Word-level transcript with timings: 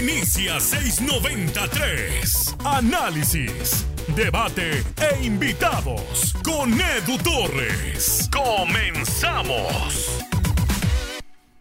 Inicia 0.00 0.58
693. 0.58 2.56
Análisis, 2.64 3.86
debate 4.16 4.82
e 4.96 5.26
invitados 5.26 6.34
con 6.42 6.72
Edu 6.72 7.18
Torres. 7.22 8.30
Comenzamos. 8.32 10.24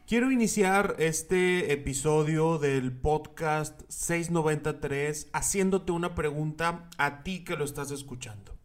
Quiero 0.08 0.32
iniciar 0.32 0.96
este 1.00 1.74
episodio 1.74 2.58
del 2.60 2.94
podcast 2.94 3.82
693 3.90 5.28
haciéndote 5.34 5.92
una 5.92 6.16
pregunta 6.16 6.88
a 6.98 7.24
ti 7.24 7.44
que 7.44 7.58
lo 7.58 7.66
estás 7.66 7.92
escuchando. 7.92 8.56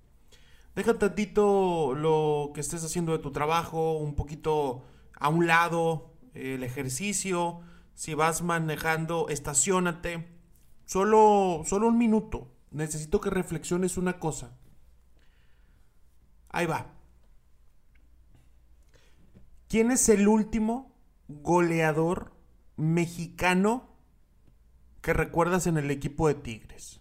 Deja 0.77 0.95
tantito 1.01 1.95
lo 1.97 2.53
que 2.55 2.61
estés 2.61 2.85
haciendo 2.85 3.11
de 3.11 3.19
tu 3.19 3.33
trabajo, 3.33 3.95
un 3.95 4.15
poquito 4.15 4.85
a 5.19 5.29
un 5.29 5.49
lado, 5.49 6.13
el 6.33 6.63
ejercicio. 6.63 7.61
Si 7.95 8.15
vas 8.15 8.43
manejando, 8.43 9.29
estacionate. 9.29 10.29
Solo, 10.85 11.63
solo 11.65 11.89
un 11.89 11.99
minuto. 11.99 12.51
Necesito 12.71 13.21
que 13.21 13.31
reflexiones 13.31 13.97
una 13.97 14.19
cosa. 14.19 14.57
Ahí 16.49 16.67
va. 16.67 16.93
¿Quién 19.69 19.91
es 19.91 20.09
el 20.09 20.29
último 20.29 20.95
goleador 21.29 22.33
mexicano 22.77 23.89
que 25.01 25.13
recuerdas 25.13 25.67
en 25.67 25.79
el 25.79 25.91
equipo 25.91 26.29
de 26.29 26.35
Tigres? 26.35 27.01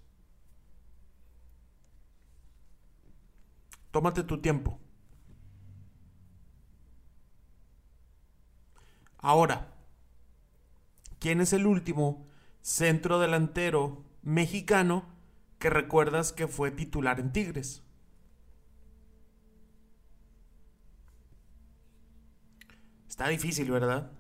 Tómate 3.92 4.24
tu 4.24 4.42
tiempo. 4.42 4.80
Ahora, 9.20 9.73
¿quién 11.24 11.40
es 11.40 11.54
el 11.54 11.66
último 11.66 12.28
centro 12.62 13.18
delantero 13.18 14.04
mexicano 14.24 15.06
que 15.58 15.70
recuerdas 15.70 16.34
que 16.34 16.50
fue 16.50 16.70
titular 16.70 17.18
en 17.22 17.32
Tigres? 17.32 17.82
Está 23.08 23.30
difícil, 23.30 23.72
¿verdad? 23.72 24.12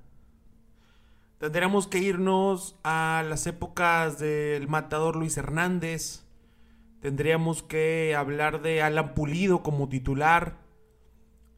Tendríamos 1.40 1.88
que 1.88 1.98
irnos 1.98 2.80
a 2.86 3.26
las 3.28 3.48
épocas 3.48 4.18
del 4.18 4.70
matador 4.70 5.18
Luis 5.18 5.36
Hernández. 5.36 6.24
Tendríamos 7.02 7.64
que 7.64 8.16
hablar 8.16 8.62
de 8.62 8.81
Alan 8.81 9.14
Pulido 9.14 9.62
como 9.62 9.90
titular. 9.90 10.56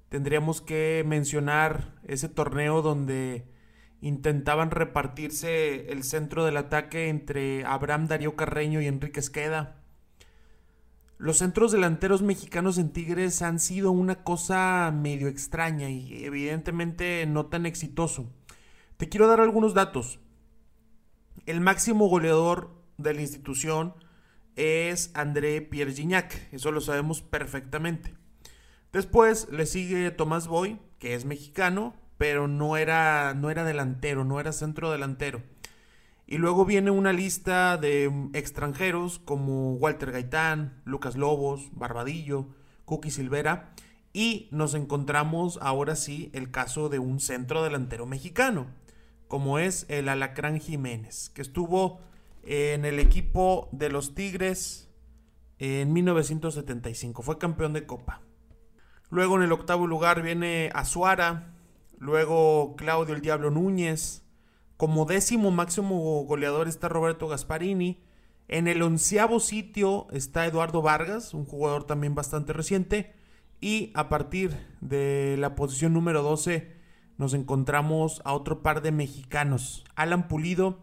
Tendríamos 0.10 0.62
que 0.62 1.04
mencionar 1.06 2.00
ese 2.02 2.30
torneo 2.30 2.82
donde 2.82 3.54
intentaban 4.06 4.70
repartirse 4.70 5.92
el 5.92 6.04
centro 6.04 6.46
del 6.46 6.58
ataque 6.58 7.10
entre 7.10 7.66
Abraham 7.66 8.08
Darío 8.08 8.36
Carreño 8.36 8.80
y 8.80 8.86
Enrique 8.86 9.20
Esqueda. 9.20 9.82
Los 11.18 11.40
centros 11.40 11.72
delanteros 11.72 12.22
mexicanos 12.22 12.78
en 12.78 12.92
Tigres 12.92 13.42
han 13.42 13.60
sido 13.60 13.90
una 13.90 14.24
cosa 14.24 14.94
medio 14.94 15.28
extraña 15.28 15.90
y 15.90 16.24
evidentemente 16.24 17.26
no 17.26 17.48
tan 17.48 17.66
exitoso. 17.66 18.28
Te 18.98 19.10
quiero 19.10 19.26
dar 19.26 19.42
algunos 19.42 19.74
datos. 19.74 20.20
El 21.48 21.60
máximo 21.60 22.08
goleador 22.08 22.76
de 23.00 23.16
la 23.16 23.22
institución 23.22 23.96
es 24.56 25.10
André 25.16 25.62
Pierre 25.64 25.94
Gignac, 25.94 26.54
eso 26.54 26.72
lo 26.72 26.80
sabemos 26.80 27.24
perfectamente. 27.24 28.14
Después 28.94 29.48
le 29.52 29.66
sigue 29.66 30.12
Tomás 30.12 30.48
Boy, 30.48 30.80
que 31.00 31.16
es 31.16 31.26
mexicano, 31.26 31.96
pero 32.18 32.48
no 32.48 32.78
era, 32.78 33.34
no 33.34 33.50
era 33.50 33.64
delantero, 33.64 34.24
no 34.24 34.40
era 34.40 34.52
centro 34.52 34.92
delantero. 34.92 35.42
Y 36.28 36.38
luego 36.38 36.66
viene 36.66 36.90
una 36.90 37.14
lista 37.14 37.78
de 37.78 38.12
extranjeros 38.34 39.20
como 39.20 39.74
Walter 39.74 40.12
Gaitán, 40.12 40.82
Lucas 40.84 41.16
Lobos, 41.16 41.70
Barbadillo, 41.74 42.48
Cookie 42.86 43.12
Silvera. 43.12 43.74
Y 44.12 44.48
nos 44.52 44.74
encontramos 44.74 45.60
ahora 45.62 45.96
sí 45.96 46.32
el 46.34 46.50
caso 46.50 46.90
de 46.90 47.00
un 47.00 47.20
centro 47.20 47.64
delantero 47.64 48.06
mexicano, 48.06 48.68
como 49.28 49.60
es 49.60 49.86
el 49.90 50.10
Alacrán 50.10 50.60
Jiménez, 50.60 51.30
que 51.30 51.42
estuvo 51.42 52.00
en 52.44 52.86
el 52.86 53.00
equipo 53.00 53.70
de 53.72 53.90
los 53.90 54.16
Tigres 54.16 54.90
en 55.60 55.94
1975. 55.94 57.22
Fue 57.22 57.38
campeón 57.38 57.74
de 57.74 57.86
Copa. 57.86 58.22
Luego 59.10 59.36
en 59.36 59.44
el 59.44 59.52
octavo 59.52 59.86
lugar 59.86 60.22
viene 60.22 60.72
Azuara, 60.74 61.55
luego 62.00 62.76
Claudio 62.76 63.16
el 63.16 63.22
Diablo 63.22 63.52
Núñez, 63.52 64.24
como 64.78 65.06
décimo 65.06 65.52
máximo 65.52 66.24
goleador 66.26 66.68
está 66.68 66.90
Roberto 66.90 67.28
Gasparini. 67.28 68.04
En 68.48 68.68
el 68.68 68.82
onceavo 68.82 69.40
sitio 69.40 70.08
está 70.12 70.46
Eduardo 70.46 70.82
Vargas, 70.82 71.34
un 71.34 71.46
jugador 71.46 71.86
también 71.86 72.14
bastante 72.14 72.54
reciente. 72.54 73.14
Y 73.62 73.92
a 73.96 74.10
partir 74.10 74.56
de 74.82 75.38
la 75.40 75.56
posición 75.56 75.94
número 75.94 76.22
12 76.22 76.76
nos 77.18 77.34
encontramos 77.34 78.22
a 78.26 78.34
otro 78.34 78.62
par 78.62 78.82
de 78.82 78.92
mexicanos, 78.92 79.86
Alan 79.96 80.28
Pulido 80.28 80.80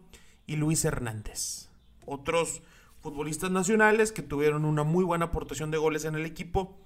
y 0.46 0.56
Luis 0.56 0.84
Hernández. 0.84 1.68
Otros 2.06 2.62
futbolistas 3.00 3.50
nacionales 3.50 4.12
que 4.12 4.22
tuvieron 4.22 4.64
una 4.64 4.84
muy 4.84 5.04
buena 5.04 5.26
aportación 5.26 5.70
de 5.70 5.78
goles 5.78 6.04
en 6.04 6.14
el 6.14 6.24
equipo. 6.24 6.78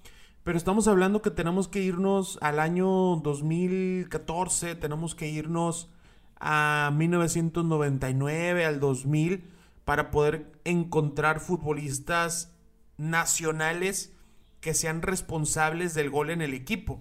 Pero 0.47 0.59
estamos 0.59 0.87
hablando 0.87 1.23
que 1.23 1.33
tenemos 1.33 1.67
que 1.67 1.81
irnos 1.81 2.39
al 2.41 2.61
año 2.61 3.17
2014, 3.17 4.77
tenemos 4.77 5.17
que 5.17 5.27
irnos 5.27 5.91
a 6.39 6.93
1999, 6.95 8.65
al 8.65 8.79
2000, 8.79 9.51
para 9.85 10.13
poder 10.13 10.53
encontrar 10.63 11.41
futbolistas 11.41 12.55
nacionales 12.97 14.13
que 14.61 14.73
sean 14.73 15.03
responsables 15.03 15.95
del 15.95 16.11
gol 16.11 16.31
en 16.31 16.41
el 16.41 16.55
equipo. 16.55 17.01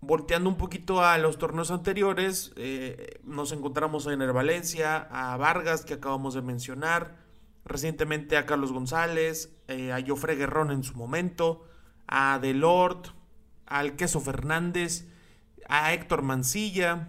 Volteando 0.00 0.50
un 0.50 0.58
poquito 0.58 1.02
a 1.02 1.18
los 1.18 1.36
torneos 1.36 1.72
anteriores, 1.72 2.52
eh, 2.54 3.18
nos 3.24 3.50
encontramos 3.50 4.06
a 4.06 4.12
Ener 4.12 4.32
Valencia, 4.32 5.08
a 5.10 5.36
Vargas, 5.36 5.84
que 5.84 5.94
acabamos 5.94 6.34
de 6.34 6.42
mencionar, 6.42 7.16
recientemente 7.64 8.36
a 8.36 8.46
Carlos 8.46 8.70
González, 8.70 9.52
eh, 9.66 9.90
a 9.90 10.00
Jofre 10.06 10.36
Guerrón 10.36 10.70
en 10.70 10.84
su 10.84 10.94
momento, 10.94 11.66
a 12.14 12.38
Delort, 12.38 13.08
al 13.64 13.96
Queso 13.96 14.20
Fernández, 14.20 15.08
a 15.66 15.94
Héctor 15.94 16.20
Mancilla, 16.20 17.08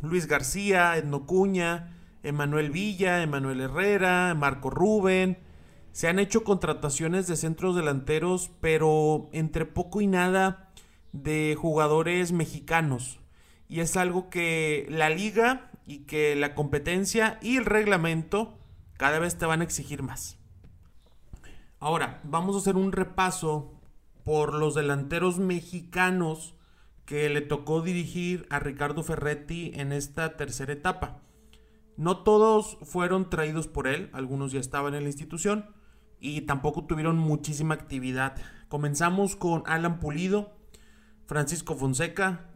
Luis 0.00 0.26
García, 0.26 0.96
Edno 0.96 1.24
Cuña, 1.24 1.96
Emanuel 2.24 2.70
Villa, 2.70 3.22
Emanuel 3.22 3.60
Herrera, 3.60 4.34
Marco 4.34 4.70
Rubén. 4.70 5.38
Se 5.92 6.08
han 6.08 6.18
hecho 6.18 6.42
contrataciones 6.42 7.28
de 7.28 7.36
centros 7.36 7.76
delanteros, 7.76 8.50
pero 8.60 9.30
entre 9.32 9.66
poco 9.66 10.00
y 10.00 10.08
nada 10.08 10.72
de 11.12 11.56
jugadores 11.56 12.32
mexicanos. 12.32 13.20
Y 13.68 13.80
es 13.80 13.96
algo 13.96 14.30
que 14.30 14.88
la 14.90 15.10
liga 15.10 15.70
y 15.86 15.98
que 16.06 16.34
la 16.34 16.56
competencia 16.56 17.38
y 17.40 17.56
el 17.56 17.66
reglamento 17.66 18.58
cada 18.96 19.20
vez 19.20 19.38
te 19.38 19.46
van 19.46 19.60
a 19.60 19.64
exigir 19.64 20.02
más. 20.02 20.38
Ahora, 21.78 22.20
vamos 22.24 22.56
a 22.56 22.58
hacer 22.58 22.74
un 22.74 22.90
repaso 22.90 23.71
por 24.24 24.54
los 24.54 24.74
delanteros 24.74 25.38
mexicanos 25.38 26.54
que 27.04 27.28
le 27.28 27.40
tocó 27.40 27.82
dirigir 27.82 28.46
a 28.50 28.58
Ricardo 28.58 29.02
Ferretti 29.02 29.72
en 29.74 29.92
esta 29.92 30.36
tercera 30.36 30.72
etapa. 30.72 31.20
No 31.96 32.18
todos 32.18 32.78
fueron 32.82 33.28
traídos 33.28 33.68
por 33.68 33.86
él, 33.86 34.10
algunos 34.12 34.52
ya 34.52 34.60
estaban 34.60 34.94
en 34.94 35.02
la 35.02 35.10
institución 35.10 35.66
y 36.20 36.42
tampoco 36.42 36.86
tuvieron 36.86 37.18
muchísima 37.18 37.74
actividad. 37.74 38.36
Comenzamos 38.68 39.36
con 39.36 39.62
Alan 39.66 39.98
Pulido, 39.98 40.56
Francisco 41.26 41.74
Fonseca, 41.74 42.48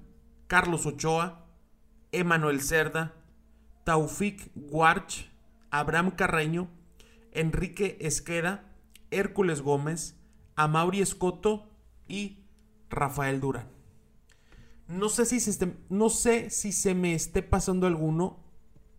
Carlos 0.46 0.86
Ochoa, 0.86 1.46
Emanuel 2.12 2.60
Cerda, 2.60 3.14
Taufik 3.84 4.50
Guarch, 4.54 5.30
Abraham 5.70 6.12
Carreño, 6.12 6.68
Enrique 7.32 7.98
Esqueda, 8.00 8.72
Hércules 9.10 9.60
Gómez, 9.60 10.18
Amauri 10.56 11.00
Escoto 11.00 11.68
y 12.08 12.46
Rafael 12.90 13.40
Durán. 13.40 13.68
No 14.88 15.08
sé 15.08 15.26
si 15.26 15.40
se, 15.40 15.76
no 15.88 16.10
sé 16.10 16.50
si 16.50 16.72
se 16.72 16.94
me 16.94 17.14
esté 17.14 17.42
pasando 17.42 17.86
alguno. 17.86 18.38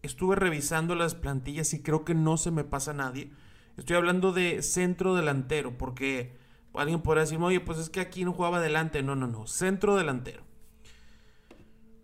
Estuve 0.01 0.35
revisando 0.35 0.95
las 0.95 1.15
plantillas 1.15 1.73
y 1.73 1.81
creo 1.81 2.05
que 2.05 2.13
no 2.13 2.37
se 2.37 2.51
me 2.51 2.63
pasa 2.63 2.93
nadie. 2.93 3.31
Estoy 3.77 3.95
hablando 3.95 4.31
de 4.31 4.61
centro 4.63 5.15
delantero, 5.15 5.77
porque 5.77 6.37
alguien 6.73 7.01
podrá 7.01 7.21
decir, 7.21 7.39
oye, 7.39 7.59
pues 7.59 7.77
es 7.79 7.89
que 7.89 7.99
aquí 7.99 8.25
no 8.25 8.33
jugaba 8.33 8.59
delante. 8.59 9.01
No, 9.01 9.15
no, 9.15 9.27
no, 9.27 9.47
centro 9.47 9.95
delantero. 9.95 10.43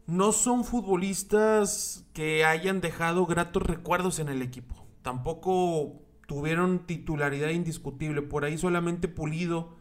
No 0.06 0.32
son 0.32 0.64
futbolistas 0.64 2.06
que 2.14 2.46
hayan 2.46 2.82
dejado 2.82 3.26
gratos 3.26 3.64
recuerdos 3.64 4.20
en 4.20 4.30
el 4.30 4.42
equipo. 4.42 4.86
Tampoco 5.02 6.03
tuvieron 6.28 6.86
titularidad 6.86 7.50
indiscutible. 7.50 8.22
Por 8.22 8.46
ahí 8.46 8.58
solamente 8.58 9.08
Pulido 9.08 9.76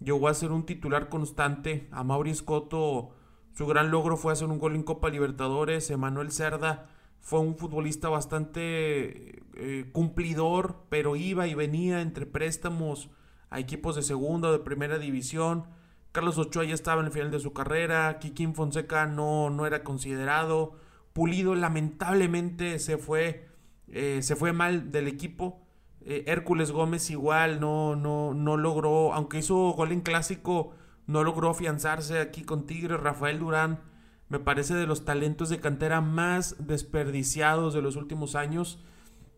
llegó 0.00 0.28
a 0.28 0.34
ser 0.34 0.52
un 0.52 0.66
titular 0.66 1.08
constante. 1.08 1.88
A 1.90 2.04
Mauri 2.04 2.34
Scotto 2.34 3.10
su 3.56 3.66
gran 3.66 3.90
logro 3.90 4.18
fue 4.18 4.34
hacer 4.34 4.48
un 4.48 4.58
gol 4.58 4.74
en 4.74 4.82
Copa 4.82 5.08
Libertadores. 5.08 5.90
Emanuel 5.90 6.30
Cerda 6.30 6.90
fue 7.20 7.40
un 7.40 7.56
futbolista 7.56 8.10
bastante 8.10 9.42
eh, 9.54 9.88
cumplidor, 9.92 10.84
pero 10.90 11.16
iba 11.16 11.46
y 11.46 11.54
venía 11.54 12.02
entre 12.02 12.26
préstamos 12.26 13.08
a 13.48 13.58
equipos 13.58 13.96
de 13.96 14.02
segunda 14.02 14.50
o 14.50 14.52
de 14.52 14.58
primera 14.58 14.98
división. 14.98 15.64
Carlos 16.12 16.36
Ochoa 16.36 16.64
ya 16.64 16.74
estaba 16.74 17.00
en 17.00 17.06
el 17.06 17.12
final 17.12 17.30
de 17.30 17.40
su 17.40 17.54
carrera, 17.54 18.18
Kikín 18.18 18.54
Fonseca 18.54 19.06
no, 19.06 19.48
no 19.48 19.66
era 19.66 19.82
considerado, 19.82 20.74
Pulido 21.14 21.54
lamentablemente 21.54 22.78
se 22.78 22.98
fue, 22.98 23.48
eh, 23.88 24.20
se 24.20 24.36
fue 24.36 24.52
mal 24.52 24.90
del 24.90 25.08
equipo. 25.08 25.65
Eh, 26.08 26.22
Hércules 26.28 26.70
Gómez 26.70 27.10
igual 27.10 27.58
no, 27.58 27.96
no, 27.96 28.32
no 28.32 28.56
logró, 28.56 29.12
aunque 29.12 29.38
hizo 29.38 29.56
gol 29.72 29.90
en 29.90 30.02
clásico, 30.02 30.72
no 31.08 31.24
logró 31.24 31.50
afianzarse 31.50 32.20
aquí 32.20 32.44
con 32.44 32.64
Tigres. 32.64 33.00
Rafael 33.00 33.40
Durán 33.40 33.80
me 34.28 34.38
parece 34.38 34.74
de 34.74 34.86
los 34.86 35.04
talentos 35.04 35.48
de 35.48 35.58
cantera 35.58 36.00
más 36.00 36.64
desperdiciados 36.64 37.74
de 37.74 37.82
los 37.82 37.96
últimos 37.96 38.36
años. 38.36 38.78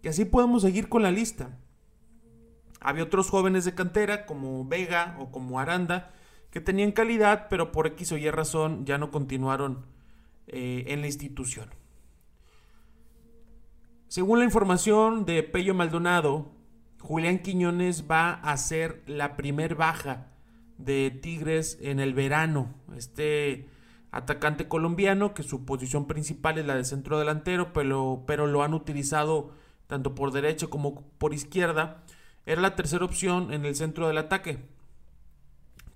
Y 0.02 0.08
así 0.08 0.26
podemos 0.26 0.60
seguir 0.60 0.90
con 0.90 1.02
la 1.02 1.10
lista. 1.10 1.58
Había 2.80 3.04
otros 3.04 3.30
jóvenes 3.30 3.64
de 3.64 3.74
cantera 3.74 4.26
como 4.26 4.66
Vega 4.66 5.16
o 5.18 5.30
como 5.32 5.58
Aranda 5.58 6.12
que 6.50 6.60
tenían 6.60 6.92
calidad, 6.92 7.46
pero 7.48 7.72
por 7.72 7.86
X 7.86 8.12
o 8.12 8.18
Y 8.18 8.30
razón 8.30 8.84
ya 8.84 8.98
no 8.98 9.10
continuaron 9.10 9.86
eh, 10.46 10.84
en 10.88 11.00
la 11.00 11.06
institución. 11.06 11.70
Según 14.08 14.38
la 14.38 14.44
información 14.44 15.24
de 15.24 15.42
Pello 15.42 15.74
Maldonado, 15.74 16.57
Julián 17.00 17.38
Quiñones 17.38 18.10
va 18.10 18.32
a 18.32 18.56
ser 18.56 19.02
la 19.06 19.36
primer 19.36 19.74
baja 19.74 20.26
de 20.78 21.10
Tigres 21.10 21.78
en 21.80 22.00
el 22.00 22.14
verano. 22.14 22.74
Este 22.96 23.68
atacante 24.10 24.68
colombiano, 24.68 25.34
que 25.34 25.42
su 25.42 25.64
posición 25.64 26.06
principal 26.06 26.58
es 26.58 26.66
la 26.66 26.74
de 26.74 26.84
centro 26.84 27.18
delantero, 27.18 27.72
pero, 27.72 28.24
pero 28.26 28.46
lo 28.46 28.62
han 28.62 28.74
utilizado 28.74 29.52
tanto 29.86 30.14
por 30.14 30.32
derecha 30.32 30.66
como 30.66 31.02
por 31.18 31.34
izquierda, 31.34 32.02
era 32.46 32.60
la 32.60 32.76
tercera 32.76 33.04
opción 33.04 33.52
en 33.52 33.64
el 33.64 33.74
centro 33.74 34.06
del 34.06 34.18
ataque. 34.18 34.58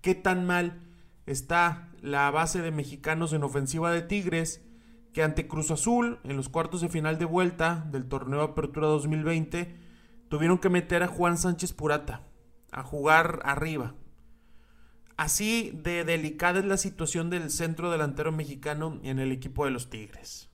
¿Qué 0.00 0.14
tan 0.14 0.46
mal 0.46 0.81
está 1.26 1.88
la 2.00 2.31
base 2.31 2.60
de 2.60 2.70
mexicanos 2.70 3.32
en 3.32 3.44
ofensiva 3.44 3.93
de 3.93 4.02
Tigres 4.02 4.60
que 5.12 5.22
ante 5.22 5.46
Cruz 5.46 5.70
Azul 5.70 6.19
en 6.25 6.37
los 6.37 6.48
cuartos 6.48 6.81
de 6.81 6.88
final 6.88 7.19
de 7.19 7.26
vuelta 7.26 7.87
del 7.90 8.08
torneo 8.08 8.43
Apertura 8.43 8.87
2020 8.87 9.76
tuvieron 10.32 10.56
que 10.56 10.70
meter 10.70 11.02
a 11.02 11.08
Juan 11.08 11.37
Sánchez 11.37 11.75
Purata 11.75 12.23
a 12.70 12.82
jugar 12.82 13.40
arriba? 13.44 13.94
Así 15.19 15.73
de 15.75 16.05
delicada 16.05 16.61
es 16.61 16.64
la 16.64 16.79
situación 16.79 17.29
del 17.29 17.50
centro 17.50 17.90
delantero 17.90 18.32
mexicano 18.32 18.99
en 19.02 19.19
el 19.19 19.31
equipo 19.31 19.67
de 19.67 19.73
los 19.73 19.90
Tigres. 19.90 20.49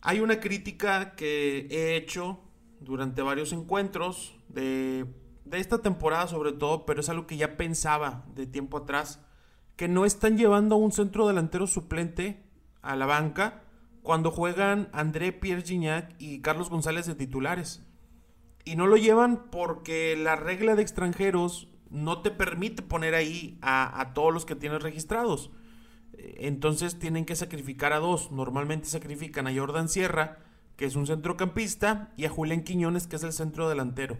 Hay 0.00 0.20
una 0.20 0.38
crítica 0.38 1.16
que 1.16 1.66
he 1.72 1.96
hecho 1.96 2.38
durante 2.78 3.20
varios 3.20 3.52
encuentros 3.52 4.38
de, 4.46 5.04
esta 5.50 5.82
temporada 5.82 6.28
sobre 6.28 6.52
todo, 6.52 6.86
pero 6.86 7.00
es 7.00 7.08
algo 7.08 7.26
que 7.26 7.36
ya 7.36 7.56
pensaba 7.56 8.24
de 8.32 8.46
tiempo 8.46 8.76
atrás, 8.76 9.26
que 9.74 9.88
no 9.88 10.04
están 10.04 10.38
llevando 10.38 10.76
a 10.76 10.78
un 10.78 10.92
centro 10.92 11.26
delantero 11.26 11.66
suplente 11.66 12.44
a 12.80 12.94
la 12.94 13.06
banca 13.06 13.64
cuando 14.04 14.30
juegan 14.30 14.88
André 14.92 15.32
Pierre 15.32 15.62
Gignac 15.62 16.14
y 16.20 16.42
Carlos 16.42 16.70
González 16.70 17.06
de 17.06 17.16
titulares. 17.16 17.87
Y 18.68 18.76
no 18.76 18.86
lo 18.86 18.98
llevan 18.98 19.48
porque 19.50 20.14
la 20.14 20.36
regla 20.36 20.74
de 20.76 20.82
extranjeros 20.82 21.68
no 21.88 22.20
te 22.20 22.30
permite 22.30 22.82
poner 22.82 23.14
ahí 23.14 23.58
a, 23.62 24.12
todos 24.14 24.30
los 24.30 24.44
que 24.44 24.56
tienes 24.56 24.82
registrados. 24.82 25.50
Entonces 26.18 26.98
tienen 26.98 27.24
que 27.24 27.34
sacrificar 27.34 27.94
a 27.94 27.98
dos. 27.98 28.30
Normalmente 28.30 28.86
sacrifican 28.86 29.46
a 29.46 29.54
Jordan 29.54 29.88
Sierra, 29.88 30.40
que 30.76 30.84
es 30.84 30.96
un 30.96 31.06
centrocampista, 31.06 32.12
y 32.18 32.26
a 32.26 32.28
Julián 32.28 32.62
Quiñones, 32.62 33.06
que 33.06 33.16
es 33.16 33.22
el 33.22 33.32
centro 33.32 33.70
delantero. 33.70 34.18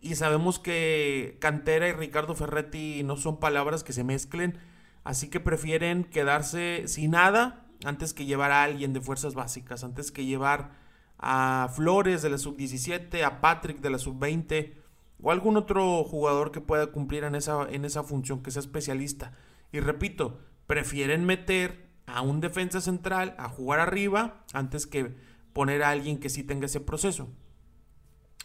Y 0.00 0.14
sabemos 0.14 0.58
que 0.58 1.36
Cantera 1.38 1.86
y 1.86 1.92
Ricardo 1.92 2.34
Ferretti 2.34 3.02
no 3.02 3.18
son 3.18 3.40
palabras 3.40 3.84
que 3.84 3.92
se 3.92 4.04
mezclen, 4.04 4.56
así 5.04 5.28
que 5.28 5.38
prefieren 5.38 6.04
quedarse 6.04 6.84
sin 6.86 7.10
nada 7.10 7.66
antes 7.84 8.14
que 8.14 8.24
llevar 8.24 8.52
a 8.52 8.62
alguien 8.62 8.94
de 8.94 9.02
fuerzas 9.02 9.34
básicas, 9.34 9.84
antes 9.84 10.10
que 10.10 10.24
llevar 10.24 10.80
a 11.22 11.70
Flores 11.74 12.20
de 12.20 12.30
la 12.30 12.38
sub-17, 12.38 13.22
a 13.22 13.40
Patrick 13.40 13.80
de 13.80 13.90
la 13.90 13.98
sub-20 13.98 14.74
o 15.22 15.30
algún 15.30 15.56
otro 15.56 16.02
jugador 16.04 16.50
que 16.50 16.60
pueda 16.60 16.88
cumplir 16.88 17.24
en 17.24 17.36
esa, 17.36 17.68
en 17.70 17.84
esa 17.84 18.02
función, 18.02 18.42
que 18.42 18.50
sea 18.50 18.60
especialista. 18.60 19.32
Y 19.70 19.80
repito, 19.80 20.40
prefieren 20.66 21.24
meter 21.24 21.88
a 22.06 22.22
un 22.22 22.40
defensa 22.40 22.80
central 22.80 23.34
a 23.38 23.48
jugar 23.48 23.78
arriba 23.78 24.44
antes 24.52 24.86
que 24.86 25.14
poner 25.52 25.84
a 25.84 25.90
alguien 25.90 26.18
que 26.18 26.28
sí 26.28 26.42
tenga 26.42 26.66
ese 26.66 26.80
proceso. 26.80 27.28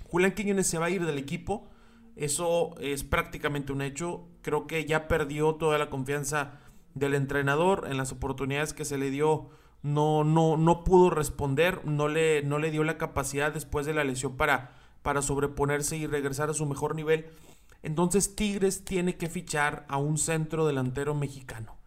Julián 0.05 0.33
Quiñones 0.33 0.67
se 0.67 0.77
va 0.77 0.85
a 0.85 0.89
ir 0.91 1.03
del 1.05 1.17
equipo, 1.17 1.67
eso 2.15 2.75
es 2.79 3.03
prácticamente 3.03 3.73
un 3.73 3.81
hecho. 3.81 4.27
Creo 4.41 4.67
que 4.67 4.85
ya 4.85 5.07
perdió 5.07 5.55
toda 5.55 5.77
la 5.77 5.89
confianza 5.89 6.59
del 6.93 7.15
entrenador 7.15 7.87
en 7.89 7.97
las 7.97 8.11
oportunidades 8.11 8.73
que 8.73 8.85
se 8.85 8.97
le 8.97 9.09
dio. 9.09 9.49
No, 9.83 10.23
no, 10.23 10.57
no 10.57 10.83
pudo 10.83 11.09
responder, 11.09 11.85
no 11.85 12.07
le, 12.07 12.43
no 12.43 12.59
le 12.59 12.71
dio 12.71 12.83
la 12.83 12.97
capacidad 12.97 13.53
después 13.53 13.85
de 13.85 13.93
la 13.93 14.03
lesión 14.03 14.35
para, 14.35 14.75
para 15.03 15.21
sobreponerse 15.21 15.97
y 15.97 16.07
regresar 16.07 16.49
a 16.49 16.53
su 16.53 16.65
mejor 16.65 16.95
nivel. 16.95 17.27
Entonces 17.83 18.35
Tigres 18.35 18.83
tiene 18.83 19.17
que 19.17 19.29
fichar 19.29 19.85
a 19.87 19.97
un 19.97 20.17
centro 20.17 20.65
delantero 20.67 21.15
mexicano 21.15 21.77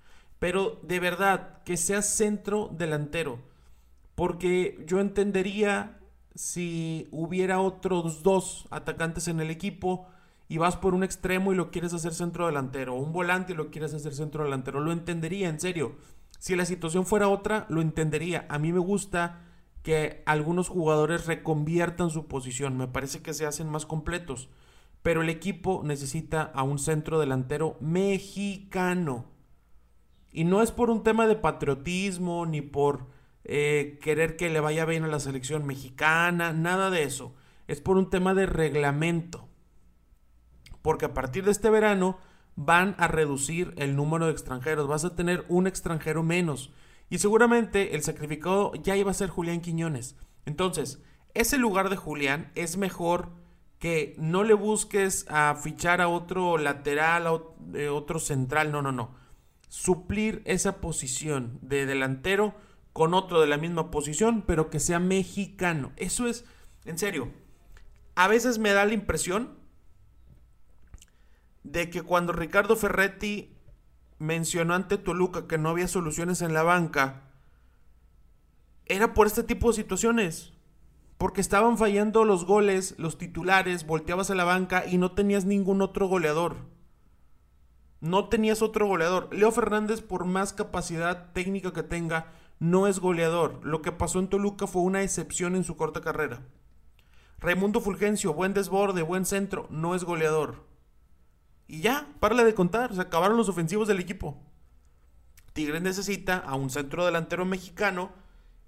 pero 0.41 0.81
de 0.83 0.99
verdad, 0.99 1.63
que 1.65 1.77
sea 1.77 2.03
centro 2.03 2.71
delantero. 2.73 3.39
Porque 4.17 4.83
yo 4.87 4.99
entendería 4.99 6.01
si 6.35 7.09
hubiera 7.13 7.61
otros 7.61 8.23
dos 8.23 8.67
atacantes 8.71 9.29
en 9.29 9.41
el 9.41 9.51
equipo 9.51 10.09
y 10.49 10.57
vas 10.59 10.77
por 10.77 10.95
un 10.95 11.05
extremo 11.05 11.53
y 11.53 11.57
lo 11.57 11.71
quieres 11.71 11.93
hacer 11.93 12.15
centro 12.15 12.47
delantero, 12.47 12.95
o 12.95 13.01
un 13.01 13.13
volante 13.13 13.53
y 13.53 13.57
lo 13.57 13.71
quieres 13.71 13.95
hacer 13.95 14.15
centro 14.15 14.43
delantero, 14.43 14.81
lo 14.81 14.93
entendería, 14.93 15.49
en 15.49 15.61
serio. 15.61 15.95
Si 16.41 16.57
la 16.57 16.65
situación 16.65 17.05
fuera 17.05 17.29
otra, 17.29 17.67
lo 17.69 17.83
entendería. 17.83 18.47
A 18.49 18.59
mí 18.59 18.73
me 18.73 18.79
gusta 18.79 19.43
que 19.83 20.23
algunos 20.25 20.69
jugadores 20.69 21.27
reconviertan 21.27 22.09
su 22.09 22.29
posición, 22.29 22.79
me 22.79 22.89
parece 22.89 23.21
que 23.21 23.35
se 23.35 23.45
hacen 23.45 23.69
más 23.69 23.85
completos. 23.85 24.49
Pero 25.03 25.21
el 25.21 25.29
equipo 25.29 25.83
necesita 25.85 26.43
a 26.43 26.63
un 26.63 26.79
centro 26.79 27.21
delantero 27.21 27.77
mexicano. 27.81 29.27
Y 30.33 30.45
no 30.45 30.63
es 30.63 30.73
por 30.73 30.89
un 30.89 31.03
tema 31.03 31.27
de 31.27 31.37
patriotismo 31.37 32.47
ni 32.47 32.63
por 32.63 33.09
eh, 33.45 33.99
querer 34.01 34.37
que 34.37 34.49
le 34.49 34.61
vaya 34.61 34.87
bien 34.87 35.05
a 35.05 35.09
la 35.09 35.21
selección 35.21 35.67
mexicana, 35.67 36.55
nada 36.55 36.89
de 36.89 37.03
eso. 37.03 37.35
Es 37.69 37.83
por 37.83 37.99
un 37.99 38.09
tema 38.09 38.33
de 38.33 38.47
reglamento. 38.47 39.47
Porque 40.81 41.05
a 41.05 41.13
partir 41.13 41.45
de 41.45 41.51
este 41.51 41.69
verano 41.69 42.17
van 42.63 42.95
a 42.99 43.09
reducir 43.09 43.73
el 43.77 43.97
número 43.97 44.27
de 44.27 44.33
extranjeros. 44.33 44.87
Vas 44.87 45.05
a 45.05 45.17
tener 45.17 45.45
un 45.49 45.67
extranjero 45.67 46.23
menos. 46.23 46.73
Y 47.09 47.19
seguramente 47.19 47.95
el 47.95 48.03
sacrificado 48.03 48.73
ya 48.75 48.97
iba 48.97 49.11
a 49.11 49.15
ser 49.15 49.31
Julián 49.31 49.61
Quiñones. 49.61 50.17
Entonces, 50.47 51.03
ese 51.35 51.59
lugar 51.59 51.89
de 51.89 51.97
Julián 51.97 52.53
es 52.55 52.77
mejor 52.77 53.31
que 53.79 54.15
no 54.19 54.45
le 54.45 54.55
busques 54.55 55.27
a 55.29 55.55
fichar 55.55 56.01
a 56.01 56.09
otro 56.09 56.59
lateral, 56.59 57.27
a 57.27 57.41
eh, 57.75 57.89
otro 57.89 58.19
central. 58.19 58.73
No, 58.73 58.83
no, 58.83 58.93
no 58.93 59.19
suplir 59.71 60.43
esa 60.47 60.81
posición 60.81 61.59
de 61.63 61.87
delantero 61.87 62.55
con 62.93 63.15
otro 63.15 63.41
de 63.41 63.47
la 63.47 63.57
misma 63.57 63.91
posición, 63.91 64.43
pero 64.47 64.69
que 64.69 64.81
sea 64.81 64.99
mexicano. 64.99 65.93
Eso 65.97 66.27
es, 66.27 66.45
en 66.85 66.99
serio, 66.99 67.31
a 68.17 68.27
veces 68.27 68.59
me 68.59 68.73
da 68.73 68.85
la 68.85 68.95
impresión 68.95 69.60
de 71.63 71.91
que 71.91 72.03
cuando 72.03 72.33
Ricardo 72.33 72.77
Ferretti 72.77 73.57
mencionó 74.19 74.75
ante 74.75 74.99
Toluca 74.99 75.47
que 75.47 75.59
no 75.59 75.71
había 75.71 75.89
soluciones 75.89 76.43
en 76.43 76.55
la 76.55 76.63
banca, 76.63 77.23
era 78.87 79.15
por 79.15 79.27
este 79.27 79.43
tipo 79.43 79.69
de 79.69 79.75
situaciones. 79.75 80.53
Porque 81.17 81.41
estaban 81.41 81.77
fallando 81.77 82.25
los 82.25 82.47
goles, 82.47 82.95
los 82.99 83.19
titulares, 83.19 83.87
volteabas 83.87 84.31
a 84.31 84.35
la 84.35 84.45
banca 84.45 84.87
y 84.87 84.97
no 84.97 85.13
tenías 85.13 85.45
ningún 85.45 85.83
otro 85.83 86.09
goleador. 86.09 86.57
No 88.01 88.31
tenías 88.31 88.63
otro 88.63 88.87
goleador. 88.87 89.29
Leo 89.31 89.53
Fernández, 89.53 90.01
por 90.01 90.25
más 90.25 90.55
capacidad 90.55 91.33
técnica 91.33 91.75
que 91.75 91.83
tenga, 91.83 92.33
no 92.59 92.87
es 92.87 92.99
goleador. 93.01 93.61
Lo 93.63 93.83
que 93.83 93.93
pasó 93.93 94.19
en 94.19 94.29
Toluca 94.29 94.67
fue 94.67 94.81
una 94.81 95.03
excepción 95.03 95.55
en 95.57 95.65
su 95.65 95.77
corta 95.77 96.01
carrera. 96.01 96.41
Raimundo 97.39 97.81
Fulgencio, 97.81 98.33
buen 98.33 98.55
desborde, 98.55 99.03
buen 99.03 99.27
centro, 99.27 99.67
no 99.71 99.95
es 99.95 100.05
goleador. 100.05 100.70
Y 101.71 101.83
ya, 101.83 102.09
párale 102.19 102.43
de 102.43 102.53
contar, 102.53 102.93
se 102.93 103.01
acabaron 103.01 103.37
los 103.37 103.49
ofensivos 103.49 103.87
del 103.87 104.01
equipo. 104.01 104.37
Tigres 105.53 105.81
necesita 105.81 106.37
a 106.39 106.57
un 106.57 106.69
centro 106.69 107.07
delantero 107.07 107.45
mexicano 107.45 108.11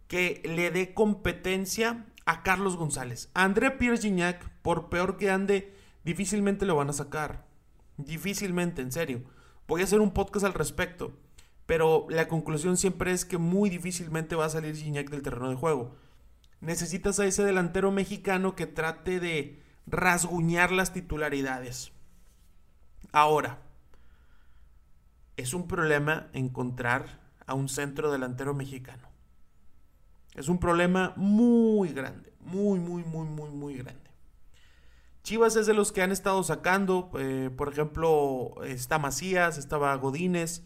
que 0.06 0.40
le 0.44 0.70
dé 0.70 0.94
competencia 0.94 2.06
a 2.26 2.44
Carlos 2.44 2.76
González. 2.76 3.28
André 3.34 3.72
Pierre 3.72 3.98
Gignac, 3.98 4.48
por 4.62 4.88
peor 4.88 5.16
que 5.16 5.32
ande, 5.32 5.74
difícilmente 6.04 6.64
lo 6.64 6.76
van 6.76 6.90
a 6.90 6.92
sacar. 6.92 7.44
Difícilmente, 7.96 8.82
en 8.82 8.92
serio. 8.92 9.24
Voy 9.66 9.80
a 9.80 9.84
hacer 9.84 9.98
un 9.98 10.12
podcast 10.12 10.46
al 10.46 10.54
respecto. 10.54 11.12
Pero 11.66 12.06
la 12.08 12.28
conclusión 12.28 12.76
siempre 12.76 13.10
es 13.10 13.24
que 13.24 13.36
muy 13.36 13.68
difícilmente 13.68 14.36
va 14.36 14.44
a 14.44 14.50
salir 14.50 14.76
Gignac 14.76 15.10
del 15.10 15.22
terreno 15.22 15.50
de 15.50 15.56
juego. 15.56 15.96
Necesitas 16.60 17.18
a 17.18 17.26
ese 17.26 17.42
delantero 17.42 17.90
mexicano 17.90 18.54
que 18.54 18.68
trate 18.68 19.18
de 19.18 19.60
rasguñar 19.88 20.70
las 20.70 20.92
titularidades. 20.92 21.90
Ahora, 23.12 23.58
es 25.36 25.54
un 25.54 25.68
problema 25.68 26.28
encontrar 26.32 27.20
a 27.46 27.54
un 27.54 27.68
centro 27.68 28.10
delantero 28.10 28.54
mexicano. 28.54 29.08
Es 30.34 30.48
un 30.48 30.58
problema 30.58 31.12
muy 31.16 31.92
grande, 31.92 32.32
muy, 32.40 32.78
muy, 32.78 33.04
muy, 33.04 33.26
muy, 33.26 33.50
muy 33.50 33.76
grande. 33.76 34.00
Chivas 35.22 35.56
es 35.56 35.66
de 35.66 35.74
los 35.74 35.92
que 35.92 36.02
han 36.02 36.10
estado 36.10 36.42
sacando, 36.42 37.10
eh, 37.18 37.50
por 37.56 37.68
ejemplo, 37.68 38.54
está 38.64 38.98
Macías, 38.98 39.58
estaba 39.58 39.94
Godínez, 39.96 40.62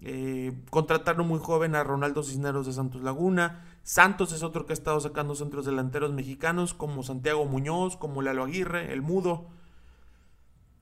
eh, 0.00 0.52
contrataron 0.70 1.28
muy 1.28 1.38
joven 1.38 1.74
a 1.74 1.84
Ronaldo 1.84 2.22
Cisneros 2.22 2.66
de 2.66 2.72
Santos 2.72 3.02
Laguna, 3.02 3.64
Santos 3.82 4.32
es 4.32 4.42
otro 4.42 4.66
que 4.66 4.72
ha 4.72 4.74
estado 4.74 4.98
sacando 4.98 5.36
centros 5.36 5.64
delanteros 5.64 6.12
mexicanos 6.12 6.74
como 6.74 7.04
Santiago 7.04 7.44
Muñoz, 7.44 7.96
como 7.96 8.20
Lalo 8.20 8.42
Aguirre, 8.42 8.92
el 8.92 9.00
Mudo. 9.00 9.46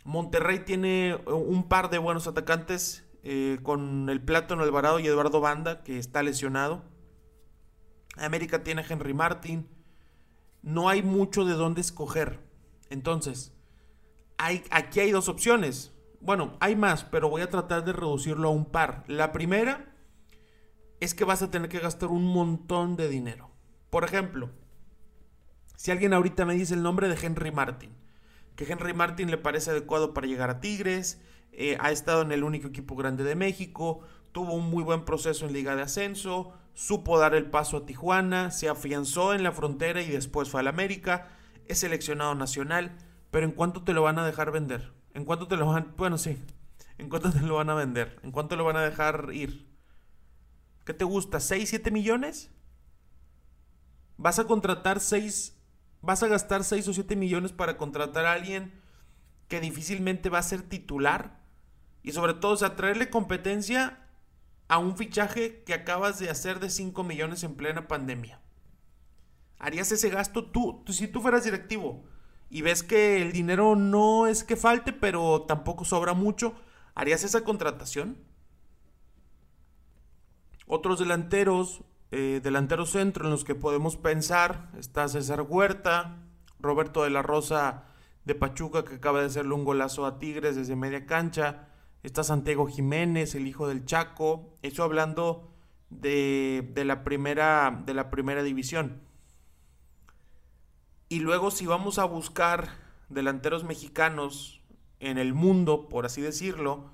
Monterrey 0.05 0.61
tiene 0.61 1.19
un 1.27 1.67
par 1.67 1.89
de 1.91 1.99
buenos 1.99 2.27
atacantes 2.27 3.05
eh, 3.23 3.59
con 3.63 4.11
el 4.11 4.21
Plátano 4.21 4.63
Alvarado 4.63 5.01
y 5.01 5.07
Eduardo 5.07 5.41
Banda, 5.41 5.83
que 5.83 5.99
está 5.99 6.23
lesionado. 6.23 6.85
América 8.17 8.63
tiene 8.63 8.83
a 8.83 8.87
Henry 8.87 9.15
Martin. 9.15 9.67
No 10.63 10.91
hay 10.91 11.03
mucho 11.03 11.47
de 11.47 11.55
dónde 11.55 11.81
escoger. 11.81 12.39
Entonces, 12.91 13.55
hay, 14.37 14.63
aquí 14.71 15.01
hay 15.01 15.11
dos 15.11 15.31
opciones. 15.31 15.93
Bueno, 16.21 16.57
hay 16.61 16.77
más, 16.77 17.05
pero 17.05 17.31
voy 17.31 17.41
a 17.41 17.51
tratar 17.51 17.85
de 17.85 17.95
reducirlo 17.95 18.49
a 18.49 18.53
un 18.53 18.67
par. 18.67 19.05
La 19.09 19.33
primera 19.33 19.95
es 21.01 21.15
que 21.15 21.25
vas 21.25 21.43
a 21.43 21.51
tener 21.51 21.71
que 21.71 21.81
gastar 21.81 22.11
un 22.11 22.27
montón 22.27 22.97
de 22.97 23.09
dinero. 23.09 23.51
Por 23.89 24.05
ejemplo, 24.05 24.51
si 25.77 25.91
alguien 25.91 26.13
ahorita 26.13 26.45
me 26.45 26.55
dice 26.55 26.75
el 26.75 26.83
nombre 26.83 27.09
de 27.09 27.27
Henry 27.27 27.51
Martin, 27.53 27.91
que 28.57 28.71
Henry 28.71 28.95
Martin 28.95 29.31
le 29.31 29.39
parece 29.39 29.71
adecuado 29.71 30.15
para 30.15 30.27
llegar 30.27 30.51
a 30.51 30.61
Tigres, 30.61 31.21
eh, 31.53 31.77
ha 31.81 31.91
estado 31.91 32.23
en 32.23 32.33
el 32.33 32.45
único 32.45 32.69
equipo 32.69 32.97
grande 32.97 33.25
de 33.25 33.35
México, 33.35 34.01
tuvo 34.33 34.55
un 34.55 34.71
muy 34.71 34.83
buen 34.83 35.05
proceso 35.05 35.47
en 35.47 35.53
Liga 35.53 35.77
de 35.77 35.83
Ascenso, 35.83 36.53
supo 36.75 37.19
dar 37.19 37.35
el 37.35 37.51
paso 37.51 37.79
a 37.79 37.87
Tijuana, 37.87 38.51
se 38.51 38.69
afianzó 38.69 39.35
en 39.35 39.43
la 39.43 39.53
frontera 39.53 40.03
y 40.03 40.11
después 40.11 40.51
fue 40.51 40.61
al 40.61 40.69
América, 40.69 41.29
es 41.67 41.79
seleccionado 41.79 42.35
nacional, 42.35 42.97
pero 43.31 43.47
¿en 43.47 43.53
cuánto 43.53 43.83
te 43.83 43.93
lo 43.93 44.03
van 44.03 44.19
a 44.19 44.27
dejar 44.27 44.51
vender? 44.51 44.93
¿En 45.15 45.25
cuánto 45.25 45.47
te 45.47 45.57
lo 45.57 45.67
van 45.67 45.95
Bueno, 45.97 46.19
sí. 46.19 46.39
¿En 46.99 47.09
cuánto 47.09 47.33
te 47.33 47.41
lo 47.41 47.57
van 47.57 47.71
a 47.71 47.75
vender? 47.75 48.19
¿En 48.23 48.31
cuánto 48.31 48.57
lo 48.57 48.65
van 48.65 48.77
a 48.77 48.83
dejar 48.83 49.31
ir? 49.33 49.67
¿Qué 50.85 50.95
te 50.95 51.05
gusta? 51.05 51.39
¿6, 51.39 51.67
7 51.67 51.91
millones? 51.91 52.51
¿Vas 54.17 54.39
a 54.39 54.45
contratar 54.45 55.01
6, 55.01 55.54
vas 56.05 56.23
a 56.23 56.29
gastar 56.29 56.65
6 56.65 56.89
o 56.89 56.93
7 56.93 57.17
millones 57.17 57.53
para 57.53 57.77
contratar 57.77 58.27
a 58.27 58.33
alguien 58.33 58.81
que 59.49 59.61
difícilmente 59.61 60.29
va 60.31 60.39
a 60.39 60.43
ser 60.43 60.63
titular? 60.63 61.41
Y 62.03 62.13
sobre 62.13 62.35
todo, 62.35 62.53
o 62.53 62.57
sea, 62.57 62.77
traerle 62.77 63.11
competencia 63.11 64.07
a 64.69 64.79
un 64.79 64.97
fichaje 64.97 65.63
que 65.65 65.75
acabas 65.75 66.19
de 66.19 66.31
hacer 66.31 66.61
de 66.61 66.71
5 66.71 67.03
millones 67.05 67.43
en 67.45 67.55
plena 67.55 67.89
pandemia. 67.89 68.41
¿Harías 69.59 69.91
ese 69.93 70.11
gasto 70.11 70.45
tú, 70.45 70.85
si 70.89 71.09
tú 71.09 71.21
fueras 71.21 71.45
directivo 71.45 72.05
y 72.51 72.63
ves 72.63 72.83
que 72.83 73.23
el 73.23 73.33
dinero 73.33 73.77
no 73.77 74.27
es 74.27 74.45
que 74.45 74.57
falte, 74.57 74.93
pero 74.93 75.43
tampoco 75.43 75.85
sobra 75.85 76.13
mucho? 76.13 76.55
¿Harías 76.95 77.25
esa 77.25 77.45
contratación? 77.45 78.19
Otros 80.67 80.99
delanteros, 80.99 81.83
eh, 82.17 82.41
delanteros 82.43 82.91
centro 82.91 83.25
en 83.25 83.31
los 83.31 83.45
que 83.45 83.55
podemos 83.55 83.97
pensar, 83.97 84.71
está 84.79 85.09
César 85.09 85.43
Huerta, 85.43 86.23
Roberto 86.61 87.03
de 87.03 87.11
la 87.11 87.23
Rosa 87.23 87.85
de 88.25 88.35
Pachuca 88.35 88.85
que 88.85 88.95
acaba 88.95 89.21
de 89.21 89.27
hacerle 89.27 89.55
un 89.55 89.65
golazo 89.65 90.07
a 90.07 90.19
Tigres 90.19 90.57
desde 90.57 90.77
media 90.77 91.07
cancha, 91.07 91.69
Está 92.05 92.23
Santiago 92.23 92.67
Jiménez, 92.67 93.35
el 93.35 93.47
hijo 93.47 93.67
del 93.67 93.87
Chaco. 93.87 94.59
Eso 94.61 94.85
hablando 94.85 95.51
de, 95.89 96.71
la, 96.85 97.03
primera, 97.03 97.83
de 97.87 97.95
la 97.95 98.11
primera 98.11 98.43
división. 98.43 99.01
Y 101.09 101.21
luego 101.21 101.51
si 101.51 101.67
vamos 101.67 101.99
a 101.99 102.05
buscar 102.05 102.69
delanteros 103.09 103.65
mexicanos 103.65 104.61
en 105.01 105.17
el 105.17 105.33
mundo, 105.33 105.89
por 105.89 106.05
así 106.05 106.21
decirlo, 106.21 106.91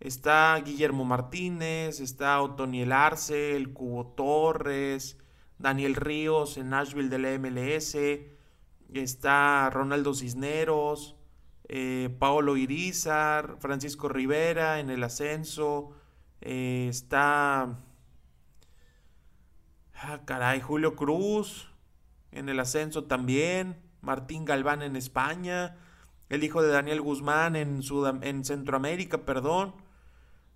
está 0.00 0.58
Guillermo 0.64 1.04
Martínez, 1.04 2.00
está 2.00 2.40
Otoniel 2.40 2.92
Arce, 2.92 3.54
el 3.54 3.72
Cubo 3.72 4.06
Torres, 4.06 5.18
Daniel 5.58 5.94
Ríos 5.94 6.56
en 6.56 6.70
Nashville 6.70 7.10
de 7.10 7.18
la 7.18 7.38
MLS, 7.38 7.96
está 8.94 9.68
Ronaldo 9.70 10.14
Cisneros, 10.14 11.16
eh, 11.68 12.14
Paolo 12.18 12.56
Irizar, 12.56 13.56
Francisco 13.60 14.08
Rivera 14.08 14.80
en 14.80 14.88
el 14.88 15.04
ascenso, 15.04 15.92
eh, 16.40 16.86
está, 16.88 17.78
ah, 19.94 20.20
caray, 20.24 20.60
Julio 20.60 20.96
Cruz 20.96 21.70
en 22.32 22.48
el 22.48 22.58
ascenso 22.58 23.04
también, 23.04 23.76
Martín 24.00 24.46
Galván 24.46 24.80
en 24.80 24.96
España, 24.96 25.76
el 26.30 26.42
hijo 26.42 26.62
de 26.62 26.70
Daniel 26.70 27.02
Guzmán 27.02 27.54
en, 27.54 27.82
en 28.22 28.44
Centroamérica, 28.44 29.26
perdón, 29.26 29.74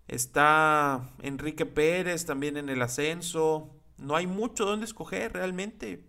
está 0.08 1.10
Enrique 1.22 1.66
Pérez 1.66 2.26
también 2.26 2.56
en 2.56 2.68
el 2.68 2.82
ascenso, 2.82 3.70
no 3.98 4.16
hay 4.16 4.26
mucho 4.26 4.64
donde 4.64 4.84
escoger 4.86 5.32
realmente, 5.32 6.04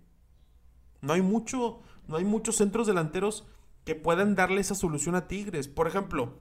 no 1.02 1.14
hay 1.14 1.22
mucho, 1.22 1.82
no 2.08 2.18
hay 2.18 2.26
muchos 2.26 2.58
centros 2.58 2.88
delanteros 2.88 3.46
que 3.86 3.96
puedan 3.96 4.36
darle 4.36 4.62
esa 4.62 4.76
solución 4.76 5.16
a 5.16 5.28
Tigres. 5.28 5.68
Por 5.68 5.88
ejemplo, 5.88 6.40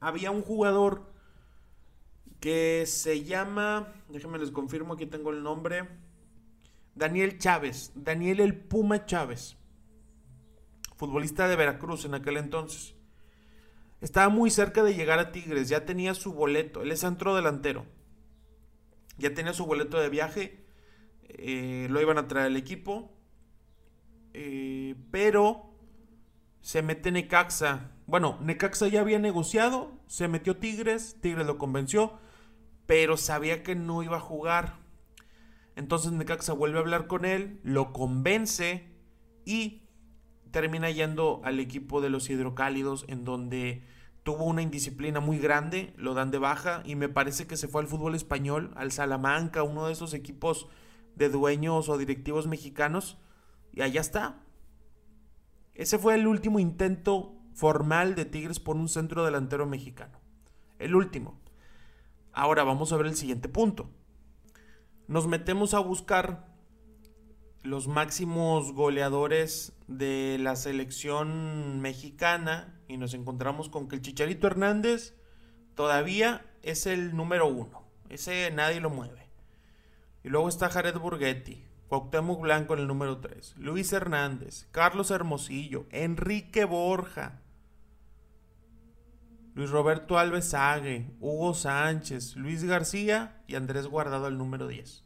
había 0.00 0.30
un 0.30 0.42
jugador 0.42 1.12
que 2.40 2.84
se 2.86 3.24
llama, 3.24 3.92
déjenme 4.08 4.38
les 4.38 4.50
confirmo, 4.50 4.94
aquí 4.94 5.06
tengo 5.06 5.30
el 5.30 5.42
nombre, 5.42 5.88
Daniel 6.94 7.38
Chávez, 7.38 7.92
Daniel 7.94 8.40
el 8.40 8.56
Puma 8.56 9.06
Chávez, 9.06 9.56
futbolista 10.96 11.48
de 11.48 11.56
Veracruz 11.56 12.04
en 12.04 12.14
aquel 12.14 12.36
entonces. 12.36 12.94
Estaba 14.04 14.28
muy 14.28 14.50
cerca 14.50 14.82
de 14.82 14.92
llegar 14.92 15.18
a 15.18 15.32
Tigres, 15.32 15.70
ya 15.70 15.86
tenía 15.86 16.12
su 16.12 16.34
boleto, 16.34 16.82
él 16.82 16.92
es 16.92 17.00
centro 17.00 17.34
delantero, 17.34 17.86
ya 19.16 19.32
tenía 19.32 19.54
su 19.54 19.64
boleto 19.64 19.98
de 19.98 20.10
viaje, 20.10 20.62
eh, 21.22 21.86
lo 21.88 22.02
iban 22.02 22.18
a 22.18 22.28
traer 22.28 22.48
al 22.48 22.56
equipo, 22.58 23.16
eh, 24.34 24.94
pero 25.10 25.70
se 26.60 26.82
mete 26.82 27.12
Necaxa. 27.12 27.92
Bueno, 28.06 28.38
Necaxa 28.42 28.88
ya 28.88 29.00
había 29.00 29.18
negociado, 29.18 29.92
se 30.06 30.28
metió 30.28 30.58
Tigres, 30.58 31.16
Tigres 31.22 31.46
lo 31.46 31.56
convenció, 31.56 32.18
pero 32.84 33.16
sabía 33.16 33.62
que 33.62 33.74
no 33.74 34.02
iba 34.02 34.18
a 34.18 34.20
jugar. 34.20 34.80
Entonces 35.76 36.12
Necaxa 36.12 36.52
vuelve 36.52 36.76
a 36.76 36.82
hablar 36.82 37.06
con 37.06 37.24
él, 37.24 37.58
lo 37.62 37.94
convence 37.94 38.84
y 39.46 39.88
termina 40.50 40.90
yendo 40.90 41.40
al 41.42 41.58
equipo 41.58 42.02
de 42.02 42.10
los 42.10 42.28
hidrocálidos 42.28 43.06
en 43.08 43.24
donde 43.24 43.93
tuvo 44.24 44.44
una 44.44 44.62
indisciplina 44.62 45.20
muy 45.20 45.38
grande, 45.38 45.92
lo 45.96 46.14
dan 46.14 46.30
de 46.30 46.38
baja 46.38 46.82
y 46.84 46.96
me 46.96 47.08
parece 47.08 47.46
que 47.46 47.56
se 47.56 47.68
fue 47.68 47.82
al 47.82 47.88
fútbol 47.88 48.14
español, 48.14 48.72
al 48.74 48.90
Salamanca, 48.90 49.62
uno 49.62 49.86
de 49.86 49.92
esos 49.92 50.14
equipos 50.14 50.66
de 51.14 51.28
dueños 51.28 51.88
o 51.88 51.98
directivos 51.98 52.46
mexicanos 52.46 53.18
y 53.72 53.82
allá 53.82 54.00
está, 54.00 54.40
ese 55.74 55.98
fue 55.98 56.14
el 56.14 56.26
último 56.26 56.58
intento 56.58 57.34
formal 57.52 58.14
de 58.14 58.24
Tigres 58.24 58.60
por 58.60 58.76
un 58.76 58.88
centro 58.88 59.24
delantero 59.24 59.66
mexicano. 59.66 60.18
El 60.78 60.94
último. 60.94 61.38
Ahora 62.32 62.64
vamos 62.64 62.92
a 62.92 62.96
ver 62.96 63.06
el 63.06 63.16
siguiente 63.16 63.48
punto. 63.48 63.90
Nos 65.06 65.26
metemos 65.26 65.74
a 65.74 65.80
buscar 65.80 66.53
los 67.64 67.88
máximos 67.88 68.72
goleadores 68.72 69.72
de 69.88 70.36
la 70.38 70.54
selección 70.54 71.80
mexicana 71.80 72.78
y 72.88 72.98
nos 72.98 73.14
encontramos 73.14 73.70
con 73.70 73.88
que 73.88 73.96
el 73.96 74.02
Chicharito 74.02 74.46
Hernández 74.46 75.14
todavía 75.74 76.44
es 76.62 76.86
el 76.86 77.16
número 77.16 77.46
uno. 77.46 77.82
Ese 78.10 78.50
nadie 78.50 78.80
lo 78.80 78.90
mueve. 78.90 79.30
Y 80.22 80.28
luego 80.28 80.50
está 80.50 80.68
Jared 80.68 80.98
Burgetti, 80.98 81.64
Cuauhtémoc 81.88 82.42
Blanco 82.42 82.74
en 82.74 82.80
el 82.80 82.86
número 82.86 83.18
3, 83.18 83.54
Luis 83.56 83.92
Hernández, 83.94 84.68
Carlos 84.70 85.10
Hermosillo, 85.10 85.86
Enrique 85.90 86.66
Borja, 86.66 87.40
Luis 89.54 89.70
Roberto 89.70 90.18
Alves 90.18 90.50
Sague, 90.50 91.10
Hugo 91.18 91.54
Sánchez, 91.54 92.36
Luis 92.36 92.62
García 92.62 93.42
y 93.46 93.54
Andrés 93.54 93.86
Guardado 93.86 94.28
el 94.28 94.36
número 94.36 94.68
10. 94.68 95.03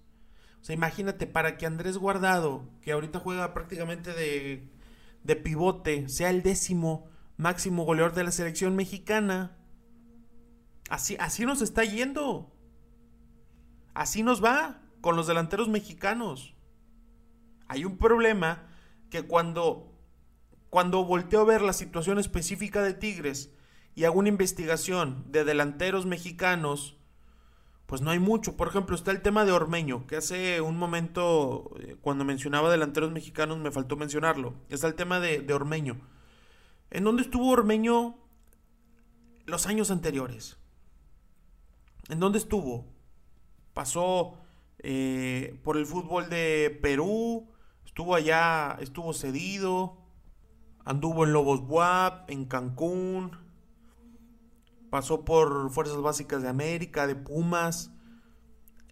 Imagínate, 0.73 1.27
para 1.27 1.57
que 1.57 1.67
Andrés 1.67 1.97
Guardado, 1.97 2.69
que 2.83 2.93
ahorita 2.93 3.21
juega 3.21 3.55
prácticamente 3.55 4.13
de, 4.13 4.69
de 5.25 5.37
pivote, 5.37 6.09
sea 6.09 6.31
el 6.31 6.43
décimo 6.43 7.09
máximo 7.37 7.85
goleador 7.85 8.13
de 8.13 8.25
la 8.25 8.33
selección 8.33 8.77
mexicana. 8.77 9.57
Así, 10.91 11.17
así 11.19 11.47
nos 11.47 11.63
está 11.63 11.85
yendo. 11.85 12.53
Así 13.95 14.23
nos 14.23 14.45
va 14.45 14.83
con 15.01 15.17
los 15.17 15.27
delanteros 15.27 15.69
mexicanos. 15.69 16.55
Hay 17.69 17.85
un 17.85 17.97
problema 17.97 18.67
que 19.11 19.23
cuando, 19.23 19.93
cuando 20.69 21.05
volteo 21.05 21.41
a 21.41 21.45
ver 21.45 21.63
la 21.63 21.73
situación 21.73 22.19
específica 22.19 22.83
de 22.83 22.95
Tigres 22.95 23.53
y 23.95 24.05
hago 24.05 24.19
una 24.19 24.29
investigación 24.29 25.25
de 25.31 25.45
delanteros 25.45 26.07
mexicanos, 26.07 26.98
pues 27.89 28.03
no 28.03 28.11
hay 28.11 28.19
mucho. 28.19 28.55
Por 28.55 28.69
ejemplo, 28.69 28.95
está 28.95 29.13
el 29.13 29.23
tema 29.23 29.47
de 29.47 29.53
Ormeño, 29.53 30.07
que 30.07 30.17
hace 30.17 30.61
un 30.61 30.77
momento, 30.77 31.71
eh, 31.81 31.97
cuando 32.03 32.23
mencionaba 32.23 32.71
delanteros 32.71 33.11
mexicanos, 33.11 33.57
me 33.57 33.71
faltó 33.71 33.97
mencionarlo. 33.97 34.53
Está 34.69 34.89
el 34.89 34.95
tema 34.95 35.21
de, 35.21 35.51
Ormeño. 35.55 35.99
¿En 36.91 37.05
dónde 37.05 37.23
estuvo 37.23 37.49
Ormeño 37.49 38.19
los 39.47 39.67
años 39.67 39.91
anteriores? 39.91 40.59
¿En 42.11 42.21
dónde 42.21 42.37
estuvo? 42.37 42.85
Pasó 43.73 44.35
eh, 44.81 45.59
por 45.65 45.79
el 45.79 45.87
fútbol 45.87 46.29
de 46.29 46.79
Perú, 46.83 47.49
estuvo 47.87 48.15
allá, 48.15 48.77
estuvo 48.83 49.15
cedido, 49.15 49.97
anduvo 50.85 51.25
en 51.25 51.33
Lobos 51.33 51.67
Buap, 51.67 52.31
en 52.31 52.45
Cancún, 52.45 53.48
pasó 54.91 55.25
por 55.25 55.71
Fuerzas 55.71 56.01
Básicas 56.01 56.43
de 56.43 56.49
América, 56.49 57.07
de 57.07 57.15
Pumas, 57.15 57.91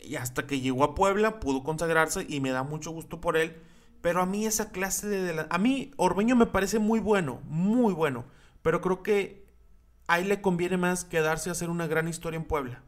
y 0.03 0.17
hasta 0.17 0.47
que 0.47 0.61
llegó 0.61 0.85
a 0.85 0.95
Puebla 0.95 1.41
pudo 1.41 1.65
consagrarse 1.65 2.26
y 2.29 2.41
me 2.41 2.50
da 2.50 2.62
mucho 2.62 2.91
gusto 2.91 3.21
por 3.21 3.37
él. 3.37 3.57
Pero 4.03 4.21
a 4.21 4.26
mí 4.26 4.47
esa 4.47 4.71
clase 4.71 5.09
de... 5.09 5.47
A 5.49 5.59
mí 5.59 5.91
Orbeño 5.97 6.37
me 6.37 6.47
parece 6.47 6.79
muy 6.79 7.00
bueno, 7.00 7.41
muy 7.45 7.93
bueno, 7.93 8.26
pero 8.62 8.81
creo 8.81 9.03
que 9.03 9.47
ahí 10.07 10.25
le 10.25 10.41
conviene 10.41 10.76
más 10.76 11.05
quedarse 11.05 11.49
a 11.49 11.53
hacer 11.53 11.71
una 11.71 11.87
gran 11.87 12.07
historia 12.07 12.37
en 12.37 12.45
Puebla. 12.45 12.83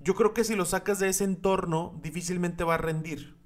Yo 0.00 0.14
creo 0.14 0.34
que 0.34 0.44
si 0.44 0.54
lo 0.54 0.64
sacas 0.64 0.98
de 0.98 1.08
ese 1.08 1.24
entorno, 1.24 1.98
difícilmente 2.02 2.64
va 2.64 2.74
a 2.74 2.78
rendir. 2.78 3.36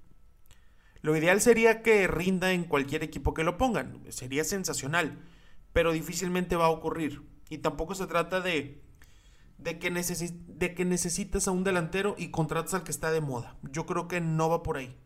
Lo 1.01 1.17
ideal 1.17 1.41
sería 1.41 1.83
que 1.83 2.07
rinda 2.07 2.53
en 2.53 2.65
cualquier 2.65 3.03
equipo 3.03 3.35
que 3.35 3.45
lo 3.45 3.59
pongan. 3.59 4.03
Sería 4.11 4.45
sensacional. 4.45 5.19
Pero 5.73 5.93
difícilmente 5.93 6.57
va 6.57 6.67
a 6.67 6.71
ocurrir. 6.71 7.23
Y 7.53 7.59
tampoco 7.59 7.95
se 7.95 8.07
trata 8.07 8.41
de, 8.41 8.83
de, 9.59 9.79
que, 9.79 9.91
de 9.91 10.75
que 10.75 10.85
necesitas 10.85 11.47
a 11.47 11.51
un 11.51 11.65
delantero 11.65 12.15
y 12.17 12.31
contratas 12.31 12.73
al 12.73 12.83
que 12.83 12.91
está 12.91 13.11
de 13.11 13.21
moda. 13.21 13.59
Yo 13.71 13.85
creo 13.85 14.09
que 14.09 14.21
no 14.21 14.49
va 14.49 14.63
por 14.63 14.79
ahí. 14.79 14.97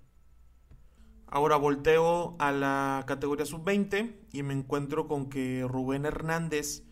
Ahora 1.26 1.56
volteo 1.56 2.36
a 2.38 2.52
la 2.52 3.02
categoría 3.08 3.46
sub-20 3.46 4.14
y 4.32 4.42
me 4.44 4.54
encuentro 4.54 5.08
con 5.08 5.28
que 5.28 5.66
Rubén 5.68 6.06
Hernández 6.06 6.84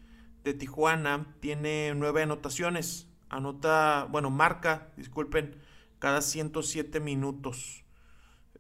de 0.43 0.55
Tijuana 0.55 1.37
tiene 1.41 1.93
nueve 1.95 2.23
anotaciones 2.25 3.09
anota, 3.29 4.09
bueno, 4.11 4.31
marca, 4.31 4.89
disculpen, 4.97 5.57
cada 6.01 6.23
107 6.23 7.01
minutos. 7.01 7.85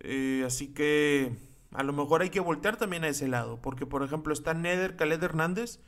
Eh, 0.00 0.44
así 0.46 0.72
que 0.72 1.36
a 1.72 1.82
lo 1.82 1.92
mejor 1.92 2.22
hay 2.22 2.30
que 2.30 2.40
voltear 2.40 2.76
también 2.76 3.04
a 3.04 3.08
ese 3.08 3.28
lado, 3.28 3.60
porque 3.60 3.84
por 3.84 4.02
ejemplo 4.02 4.32
está 4.32 4.54
Neder 4.54 4.96
Khaled 4.96 5.22
Hernández 5.22 5.80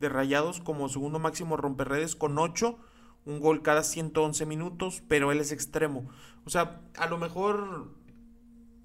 de 0.00 0.08
Rayados 0.08 0.60
como 0.60 0.88
segundo 0.88 1.18
máximo 1.18 1.56
romperredes 1.56 2.16
con 2.16 2.38
8, 2.38 2.78
un 3.24 3.40
gol 3.40 3.62
cada 3.62 3.82
111 3.82 4.46
minutos, 4.46 5.02
pero 5.08 5.32
él 5.32 5.40
es 5.40 5.52
extremo. 5.52 6.08
O 6.44 6.50
sea, 6.50 6.80
a 6.96 7.06
lo 7.06 7.18
mejor 7.18 7.94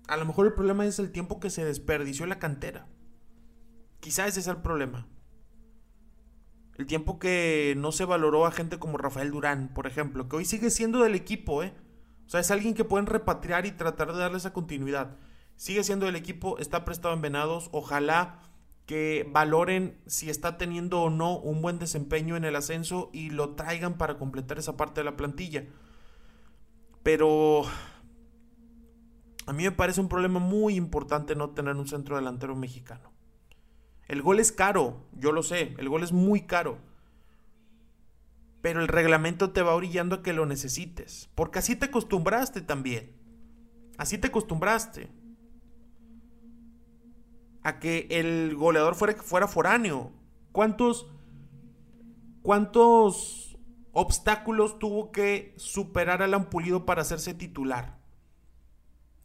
a 0.07 0.15
lo 0.15 0.25
mejor 0.25 0.47
el 0.47 0.53
problema 0.53 0.85
es 0.85 0.99
el 0.99 1.11
tiempo 1.11 1.39
que 1.39 1.49
se 1.49 1.65
desperdició 1.65 2.23
en 2.23 2.29
la 2.29 2.39
cantera. 2.39 2.87
Quizás 3.99 4.29
ese 4.29 4.39
es 4.39 4.47
el 4.47 4.57
problema. 4.57 5.07
El 6.77 6.85
tiempo 6.85 7.19
que 7.19 7.73
no 7.77 7.91
se 7.91 8.05
valoró 8.05 8.45
a 8.45 8.51
gente 8.51 8.79
como 8.79 8.97
Rafael 8.97 9.31
Durán, 9.31 9.73
por 9.73 9.87
ejemplo, 9.87 10.29
que 10.29 10.37
hoy 10.37 10.45
sigue 10.45 10.69
siendo 10.69 11.01
del 11.01 11.15
equipo, 11.15 11.63
¿eh? 11.63 11.73
O 12.25 12.29
sea, 12.29 12.39
es 12.39 12.51
alguien 12.51 12.73
que 12.73 12.85
pueden 12.85 13.07
repatriar 13.07 13.65
y 13.65 13.71
tratar 13.71 14.13
de 14.13 14.19
darle 14.19 14.37
esa 14.37 14.53
continuidad. 14.53 15.17
Sigue 15.55 15.83
siendo 15.83 16.05
del 16.05 16.15
equipo, 16.15 16.57
está 16.59 16.85
prestado 16.85 17.13
en 17.13 17.21
Venados. 17.21 17.69
Ojalá 17.71 18.39
que 18.87 19.29
valoren 19.29 19.99
si 20.07 20.29
está 20.29 20.57
teniendo 20.57 21.01
o 21.01 21.09
no 21.09 21.37
un 21.37 21.61
buen 21.61 21.77
desempeño 21.77 22.37
en 22.37 22.45
el 22.45 22.55
ascenso 22.55 23.09
y 23.13 23.29
lo 23.29 23.53
traigan 23.53 23.97
para 23.97 24.17
completar 24.17 24.57
esa 24.57 24.77
parte 24.77 25.01
de 25.01 25.05
la 25.05 25.17
plantilla. 25.17 25.65
Pero 27.03 27.63
a 29.45 29.53
mí 29.53 29.63
me 29.63 29.71
parece 29.71 29.99
un 29.99 30.07
problema 30.07 30.39
muy 30.39 30.75
importante 30.75 31.35
no 31.35 31.49
tener 31.49 31.75
un 31.75 31.87
centro 31.87 32.15
delantero 32.15 32.55
mexicano. 32.55 33.11
El 34.07 34.21
gol 34.21 34.39
es 34.39 34.53
caro, 34.53 35.05
yo 35.11 35.33
lo 35.33 35.43
sé, 35.43 35.75
el 35.77 35.89
gol 35.89 36.03
es 36.03 36.13
muy 36.13 36.47
caro. 36.47 36.77
Pero 38.61 38.79
el 38.81 38.87
reglamento 38.87 39.51
te 39.51 39.63
va 39.63 39.75
orillando 39.75 40.15
a 40.15 40.23
que 40.23 40.31
lo 40.31 40.45
necesites. 40.45 41.29
Porque 41.35 41.59
así 41.59 41.75
te 41.75 41.87
acostumbraste 41.87 42.61
también. 42.61 43.11
Así 43.97 44.17
te 44.17 44.27
acostumbraste. 44.27 45.09
A 47.67 47.79
que 47.79 48.07
el 48.09 48.55
goleador 48.55 48.95
fuera, 48.95 49.15
fuera 49.15 49.45
foráneo. 49.49 50.13
¿Cuántos, 50.53 51.05
¿Cuántos 52.41 53.57
obstáculos 53.91 54.79
tuvo 54.79 55.11
que 55.11 55.53
superar 55.57 56.21
al 56.21 56.33
Ampulido 56.33 56.85
para 56.85 57.01
hacerse 57.01 57.33
titular? 57.33 57.97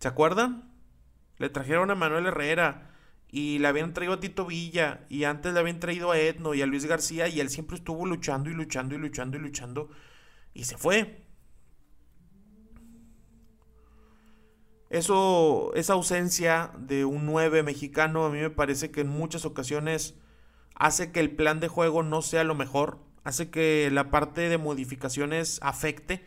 ¿Se 0.01 0.09
acuerdan? 0.09 0.75
Le 1.39 1.51
trajeron 1.51 1.93
a 1.93 1.95
Manuel 1.95 2.27
Herrera 2.27 2.91
y 3.29 3.61
le 3.61 3.69
habían 3.69 3.95
traído 3.95 4.15
a 4.15 4.19
Tito 4.19 4.45
Villa 4.45 5.07
y 5.09 5.23
antes 5.23 5.55
le 5.55 5.61
habían 5.61 5.79
traído 5.79 6.11
a 6.11 6.19
Edno 6.19 6.53
y 6.53 6.63
a 6.63 6.67
Luis 6.67 6.87
García 6.87 7.29
y 7.29 7.39
él 7.39 7.49
siempre 7.49 7.77
estuvo 7.77 8.07
luchando 8.07 8.51
y 8.51 8.55
luchando 8.55 8.97
y 8.97 8.99
luchando 8.99 9.37
y 9.37 9.41
luchando 9.41 9.89
y 10.53 10.65
se 10.65 10.77
fue. 10.77 11.23
Eso, 14.93 15.73
esa 15.75 15.95
ausencia 15.95 16.71
de 16.77 17.07
un 17.07 17.25
9 17.25 17.63
mexicano 17.63 18.27
a 18.27 18.29
mí 18.29 18.39
me 18.39 18.51
parece 18.51 18.91
que 18.91 19.01
en 19.01 19.09
muchas 19.09 19.47
ocasiones 19.47 20.17
hace 20.75 21.13
que 21.13 21.21
el 21.21 21.35
plan 21.35 21.61
de 21.61 21.69
juego 21.69 22.03
no 22.03 22.21
sea 22.21 22.45
lo 22.45 22.55
mejor, 22.55 22.99
hace 23.25 23.49
que 23.49 23.89
la 23.91 24.11
parte 24.11 24.51
de 24.51 24.59
modificaciones 24.59 25.61
afecte 25.63 26.27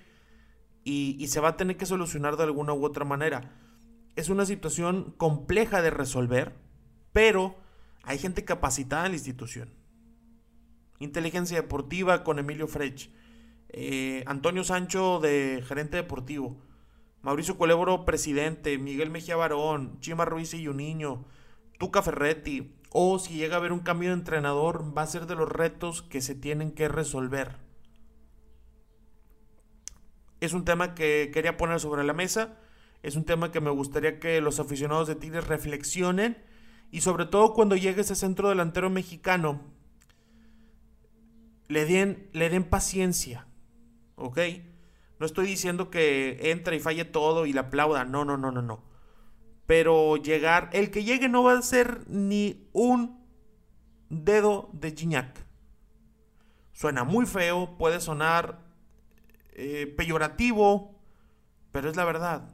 y, 0.84 1.28
se 1.28 1.39
va 1.39 1.49
a 1.49 1.58
tener 1.58 1.78
que 1.78 1.86
solucionar 1.86 2.38
de 2.38 2.43
alguna 2.43 2.73
u 2.73 2.84
otra 2.84 3.06
manera. 3.06 3.51
Es 4.15 4.30
una 4.30 4.47
situación 4.47 5.13
compleja 5.15 5.84
de 5.84 5.91
resolver, 5.91 6.56
pero 7.13 7.56
hay 8.01 8.17
gente 8.17 8.45
capacitada 8.45 9.06
en 9.06 9.12
la 9.12 9.17
institución. 9.17 9.69
Inteligencia 10.97 11.62
deportiva 11.62 12.23
con 12.23 12.39
Emilio 12.39 12.67
Frech. 12.67 13.12
Eh, 13.69 14.23
Antonio 14.25 14.63
Sancho 14.63 15.19
de 15.19 15.63
gerente 15.67 15.97
deportivo. 15.97 16.64
Mauricio 17.26 17.58
Colebro, 17.58 18.06
presidente. 18.06 18.78
Miguel 18.78 19.10
Mejía 19.10 19.36
Barón. 19.36 20.00
Chima 20.00 20.26
Ruiz 20.26 20.54
y 20.54 20.68
Niño. 20.68 21.26
Tuca 21.80 22.04
Ferretti. 22.04 22.76
O 22.92 23.18
si 23.18 23.34
llega 23.34 23.56
a 23.56 23.58
haber 23.58 23.72
un 23.72 23.80
cambio 23.80 24.10
de 24.10 24.14
entrenador, 24.14 24.96
va 24.96 25.02
a 25.02 25.08
ser 25.08 25.26
de 25.26 25.34
los 25.34 25.50
retos 25.50 26.04
que 26.04 26.22
se 26.22 26.36
tienen 26.36 26.72
que 26.72 26.88
resolver. 26.88 27.58
Es 30.40 30.54
un 30.54 30.66
tema 30.66 30.94
que 30.94 31.32
quería 31.34 31.58
poner 31.58 31.80
sobre 31.80 32.04
la 32.04 32.14
mesa. 32.14 32.60
Es 33.02 33.16
un 33.16 33.24
tema 33.24 33.52
que 33.52 33.60
me 33.60 33.72
gustaría 33.72 34.20
que 34.20 34.40
los 34.40 34.60
aficionados 34.60 35.08
de 35.08 35.16
Tigres 35.16 35.48
reflexionen 35.48 36.38
y 36.92 37.02
sobre 37.02 37.26
todo 37.26 37.56
cuando 37.56 37.76
llegue 37.76 38.02
ese 38.02 38.14
centro 38.14 38.50
delantero 38.50 38.92
mexicano, 38.92 39.62
le 41.70 41.86
den, 41.86 42.30
le 42.34 42.52
den 42.52 42.66
paciencia. 42.66 43.48
¿Ok? 44.14 44.38
No 45.19 45.25
estoy 45.25 45.47
diciendo 45.47 45.89
que 45.89 46.51
entre 46.51 46.75
y 46.75 46.80
falle 46.80 47.06
todo 47.06 47.45
y 47.45 47.54
le 47.54 47.60
aplauda. 47.60 48.06
No, 48.06 48.25
no, 48.25 48.38
no, 48.38 48.51
no, 48.51 48.62
no. 48.62 48.84
Pero 49.65 50.17
llegar, 50.17 50.69
el 50.73 50.91
que 50.91 51.04
llegue 51.04 51.30
no 51.30 51.43
va 51.43 51.58
a 51.58 51.62
ser 51.62 52.04
ni 52.08 52.69
un 52.73 53.25
dedo 54.10 54.69
de 54.73 54.91
Gignac. 54.91 55.45
Suena 56.73 57.04
muy 57.04 57.25
feo, 57.25 57.78
puede 57.78 57.99
sonar 58.01 58.60
eh, 59.54 59.88
peyorativo, 59.97 60.99
pero 61.71 61.89
es 61.89 61.95
la 61.95 62.06
verdad. 62.06 62.54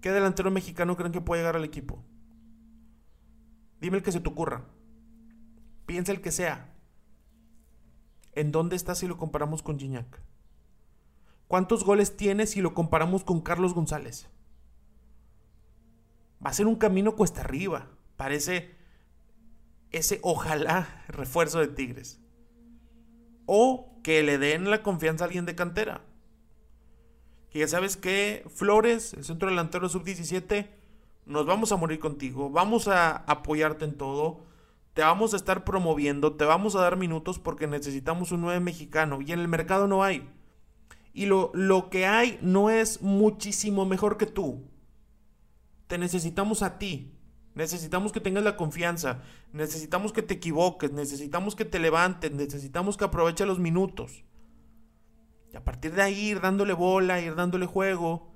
¿Qué 0.00 0.10
delantero 0.10 0.50
mexicano 0.50 0.96
creen 0.96 1.12
que 1.12 1.20
puede 1.20 1.42
llegar 1.42 1.56
al 1.56 1.64
equipo? 1.64 2.02
Dime 3.80 3.98
el 3.98 4.02
que 4.02 4.12
se 4.12 4.20
te 4.20 4.28
ocurra. 4.28 4.64
Piensa 5.86 6.10
el 6.12 6.20
que 6.20 6.32
sea. 6.32 6.74
¿En 8.32 8.50
dónde 8.50 8.76
está 8.76 8.94
si 8.94 9.06
lo 9.06 9.18
comparamos 9.18 9.62
con 9.62 9.78
Gignac? 9.78 10.22
¿Cuántos 11.52 11.84
goles 11.84 12.16
tiene 12.16 12.46
si 12.46 12.62
lo 12.62 12.72
comparamos 12.72 13.24
con 13.24 13.42
Carlos 13.42 13.74
González? 13.74 14.26
Va 16.42 16.48
a 16.48 16.54
ser 16.54 16.66
un 16.66 16.76
camino 16.76 17.14
cuesta 17.14 17.42
arriba. 17.42 17.90
Parece 18.16 18.74
ese 19.90 20.18
ojalá 20.22 21.04
refuerzo 21.08 21.60
de 21.60 21.68
Tigres. 21.68 22.22
O 23.44 24.00
que 24.02 24.22
le 24.22 24.38
den 24.38 24.70
la 24.70 24.82
confianza 24.82 25.24
a 25.24 25.26
alguien 25.26 25.44
de 25.44 25.54
cantera. 25.54 26.00
Que 27.50 27.58
ya 27.58 27.68
sabes 27.68 27.98
que 27.98 28.46
Flores, 28.48 29.12
el 29.12 29.22
centro 29.22 29.50
delantero 29.50 29.90
sub-17, 29.90 30.70
nos 31.26 31.44
vamos 31.44 31.70
a 31.70 31.76
morir 31.76 31.98
contigo, 31.98 32.48
vamos 32.48 32.88
a 32.88 33.16
apoyarte 33.16 33.84
en 33.84 33.98
todo, 33.98 34.46
te 34.94 35.02
vamos 35.02 35.34
a 35.34 35.36
estar 35.36 35.64
promoviendo, 35.64 36.32
te 36.34 36.46
vamos 36.46 36.76
a 36.76 36.80
dar 36.80 36.96
minutos 36.96 37.38
porque 37.38 37.66
necesitamos 37.66 38.32
un 38.32 38.40
nuevo 38.40 38.58
mexicano 38.62 39.20
y 39.20 39.32
en 39.32 39.40
el 39.40 39.48
mercado 39.48 39.86
no 39.86 40.02
hay. 40.02 40.26
Y 41.12 41.26
lo, 41.26 41.50
lo 41.54 41.90
que 41.90 42.06
hay 42.06 42.38
no 42.40 42.70
es 42.70 43.02
muchísimo 43.02 43.84
mejor 43.84 44.16
que 44.16 44.26
tú. 44.26 44.68
Te 45.86 45.98
necesitamos 45.98 46.62
a 46.62 46.78
ti. 46.78 47.12
Necesitamos 47.54 48.12
que 48.12 48.20
tengas 48.20 48.44
la 48.44 48.56
confianza. 48.56 49.22
Necesitamos 49.52 50.12
que 50.12 50.22
te 50.22 50.34
equivoques. 50.34 50.92
Necesitamos 50.92 51.54
que 51.54 51.64
te 51.64 51.78
levantes. 51.78 52.32
Necesitamos 52.32 52.96
que 52.96 53.04
aproveches 53.04 53.46
los 53.46 53.58
minutos. 53.58 54.24
Y 55.52 55.56
a 55.56 55.64
partir 55.64 55.92
de 55.94 56.02
ahí 56.02 56.30
ir 56.30 56.40
dándole 56.40 56.72
bola, 56.72 57.20
ir 57.20 57.34
dándole 57.34 57.66
juego 57.66 58.32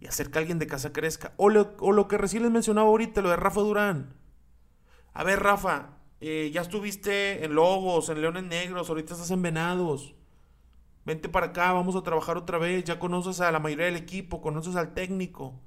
y 0.00 0.06
hacer 0.06 0.30
que 0.30 0.38
alguien 0.38 0.58
de 0.58 0.66
casa 0.66 0.92
crezca. 0.92 1.34
O 1.36 1.50
lo, 1.50 1.76
o 1.80 1.92
lo 1.92 2.08
que 2.08 2.18
recién 2.18 2.42
les 2.42 2.52
mencionaba 2.52 2.88
ahorita, 2.88 3.20
lo 3.20 3.30
de 3.30 3.36
Rafa 3.36 3.60
Durán. 3.60 4.14
A 5.12 5.22
ver, 5.22 5.40
Rafa, 5.40 5.98
eh, 6.20 6.50
ya 6.52 6.62
estuviste 6.62 7.44
en 7.44 7.54
Lobos, 7.54 8.08
en 8.08 8.20
Leones 8.20 8.44
Negros, 8.44 8.88
ahorita 8.88 9.14
estás 9.14 9.30
en 9.30 9.42
Venados. 9.42 10.15
Vente 11.06 11.28
para 11.28 11.46
acá, 11.46 11.72
vamos 11.72 11.94
a 11.94 12.02
trabajar 12.02 12.36
otra 12.36 12.58
vez. 12.58 12.82
Ya 12.82 12.98
conoces 12.98 13.40
a 13.40 13.52
la 13.52 13.60
mayoría 13.60 13.86
del 13.86 13.94
equipo, 13.94 14.42
conoces 14.42 14.74
al 14.74 14.92
técnico. 14.92 15.62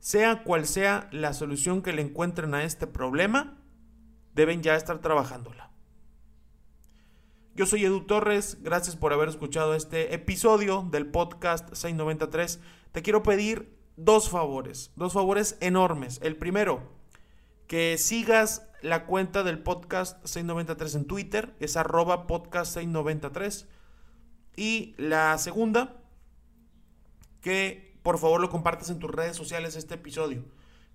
Sea 0.00 0.42
cual 0.42 0.66
sea 0.66 1.08
la 1.12 1.32
solución 1.32 1.82
que 1.82 1.92
le 1.92 2.02
encuentren 2.02 2.52
a 2.52 2.64
este 2.64 2.88
problema, 2.88 3.62
deben 4.34 4.60
ya 4.60 4.74
estar 4.74 4.98
trabajándola. 4.98 5.70
Yo 7.54 7.64
soy 7.64 7.84
Edu 7.84 8.06
Torres, 8.06 8.58
gracias 8.60 8.96
por 8.96 9.12
haber 9.12 9.28
escuchado 9.28 9.76
este 9.76 10.14
episodio 10.14 10.88
del 10.90 11.06
podcast 11.06 11.68
693. 11.68 12.58
Te 12.90 13.02
quiero 13.02 13.22
pedir 13.22 13.78
dos 13.96 14.30
favores, 14.30 14.90
dos 14.96 15.12
favores 15.12 15.58
enormes. 15.60 16.18
El 16.24 16.36
primero, 16.36 16.90
que 17.68 17.98
sigas 17.98 18.68
la 18.82 19.06
cuenta 19.06 19.42
del 19.42 19.58
podcast 19.58 20.18
693 20.24 20.94
en 20.94 21.04
Twitter, 21.06 21.54
es 21.60 21.76
arroba 21.76 22.26
podcast 22.26 22.74
693. 22.74 23.66
Y 24.56 24.94
la 24.98 25.38
segunda, 25.38 26.02
que 27.40 27.98
por 28.02 28.18
favor 28.18 28.40
lo 28.40 28.50
compartas 28.50 28.90
en 28.90 28.98
tus 28.98 29.10
redes 29.10 29.36
sociales 29.36 29.76
este 29.76 29.94
episodio. 29.94 30.44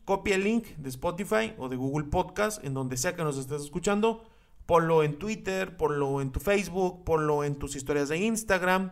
Copia 0.05 0.35
el 0.35 0.43
link 0.43 0.67
de 0.77 0.89
Spotify 0.89 1.53
o 1.57 1.69
de 1.69 1.75
Google 1.75 2.07
Podcast, 2.07 2.63
en 2.63 2.73
donde 2.73 2.97
sea 2.97 3.15
que 3.15 3.23
nos 3.23 3.37
estés 3.37 3.61
escuchando 3.61 4.23
ponlo 4.67 5.01
en 5.01 5.17
Twitter, 5.17 5.75
ponlo 5.77 6.21
en 6.21 6.31
tu 6.31 6.39
Facebook, 6.39 7.03
ponlo 7.03 7.43
en 7.43 7.55
tus 7.55 7.75
historias 7.75 8.09
de 8.09 8.17
Instagram, 8.17 8.91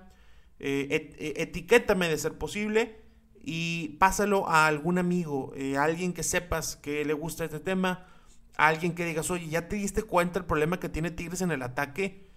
eh, 0.57 0.87
eh, 1.19 1.33
etiquétame 1.37 2.07
de 2.07 2.17
ser 2.17 2.37
posible 2.37 3.01
y 3.43 3.89
pásalo 3.99 4.47
a 4.47 4.65
algún 4.67 4.97
amigo, 4.97 5.51
eh, 5.55 5.77
a 5.77 5.83
alguien 5.83 6.13
que 6.13 6.23
sepas 6.23 6.77
que 6.77 7.03
le 7.05 7.13
gusta 7.13 7.43
este 7.43 7.59
tema, 7.59 8.07
alguien 8.57 8.95
que 8.95 9.05
digas, 9.05 9.29
oye, 9.31 9.47
¿ya 9.47 9.67
te 9.67 9.75
diste 9.75 10.03
cuenta 10.03 10.39
el 10.39 10.45
problema 10.45 10.79
que 10.79 10.89
tiene 10.89 11.11
Tigres 11.11 11.41
en 11.41 11.51
el 11.51 11.61
ataque? 11.61 12.29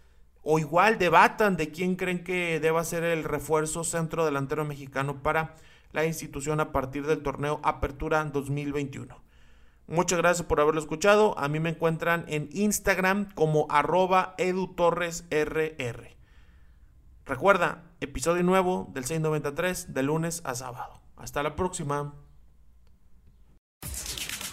O 0.42 0.58
igual 0.58 0.98
debatan 0.98 1.56
de 1.56 1.70
quién 1.70 1.96
creen 1.96 2.24
que 2.24 2.60
deba 2.60 2.84
ser 2.84 3.04
el 3.04 3.24
refuerzo 3.24 3.84
centro 3.84 4.24
delantero 4.24 4.64
mexicano 4.64 5.22
para 5.22 5.56
la 5.92 6.04
institución 6.04 6.60
a 6.60 6.72
partir 6.72 7.06
del 7.06 7.22
torneo 7.22 7.60
Apertura 7.62 8.24
2021. 8.24 9.28
Muchas 9.86 10.18
gracias 10.18 10.46
por 10.46 10.60
haberlo 10.60 10.80
escuchado. 10.80 11.38
A 11.38 11.48
mí 11.48 11.60
me 11.60 11.70
encuentran 11.70 12.24
en 12.28 12.50
Instagram 12.52 13.32
como 13.34 13.66
arroba 13.70 14.34
edutorresrr. 14.36 16.18
Recuerda, 17.24 17.84
episodio 18.00 18.42
nuevo 18.42 18.90
del 18.92 19.04
693 19.04 19.94
de 19.94 20.02
lunes 20.02 20.42
a 20.44 20.54
sábado. 20.54 21.00
Hasta 21.16 21.42
la 21.42 21.56
próxima. 21.56 22.14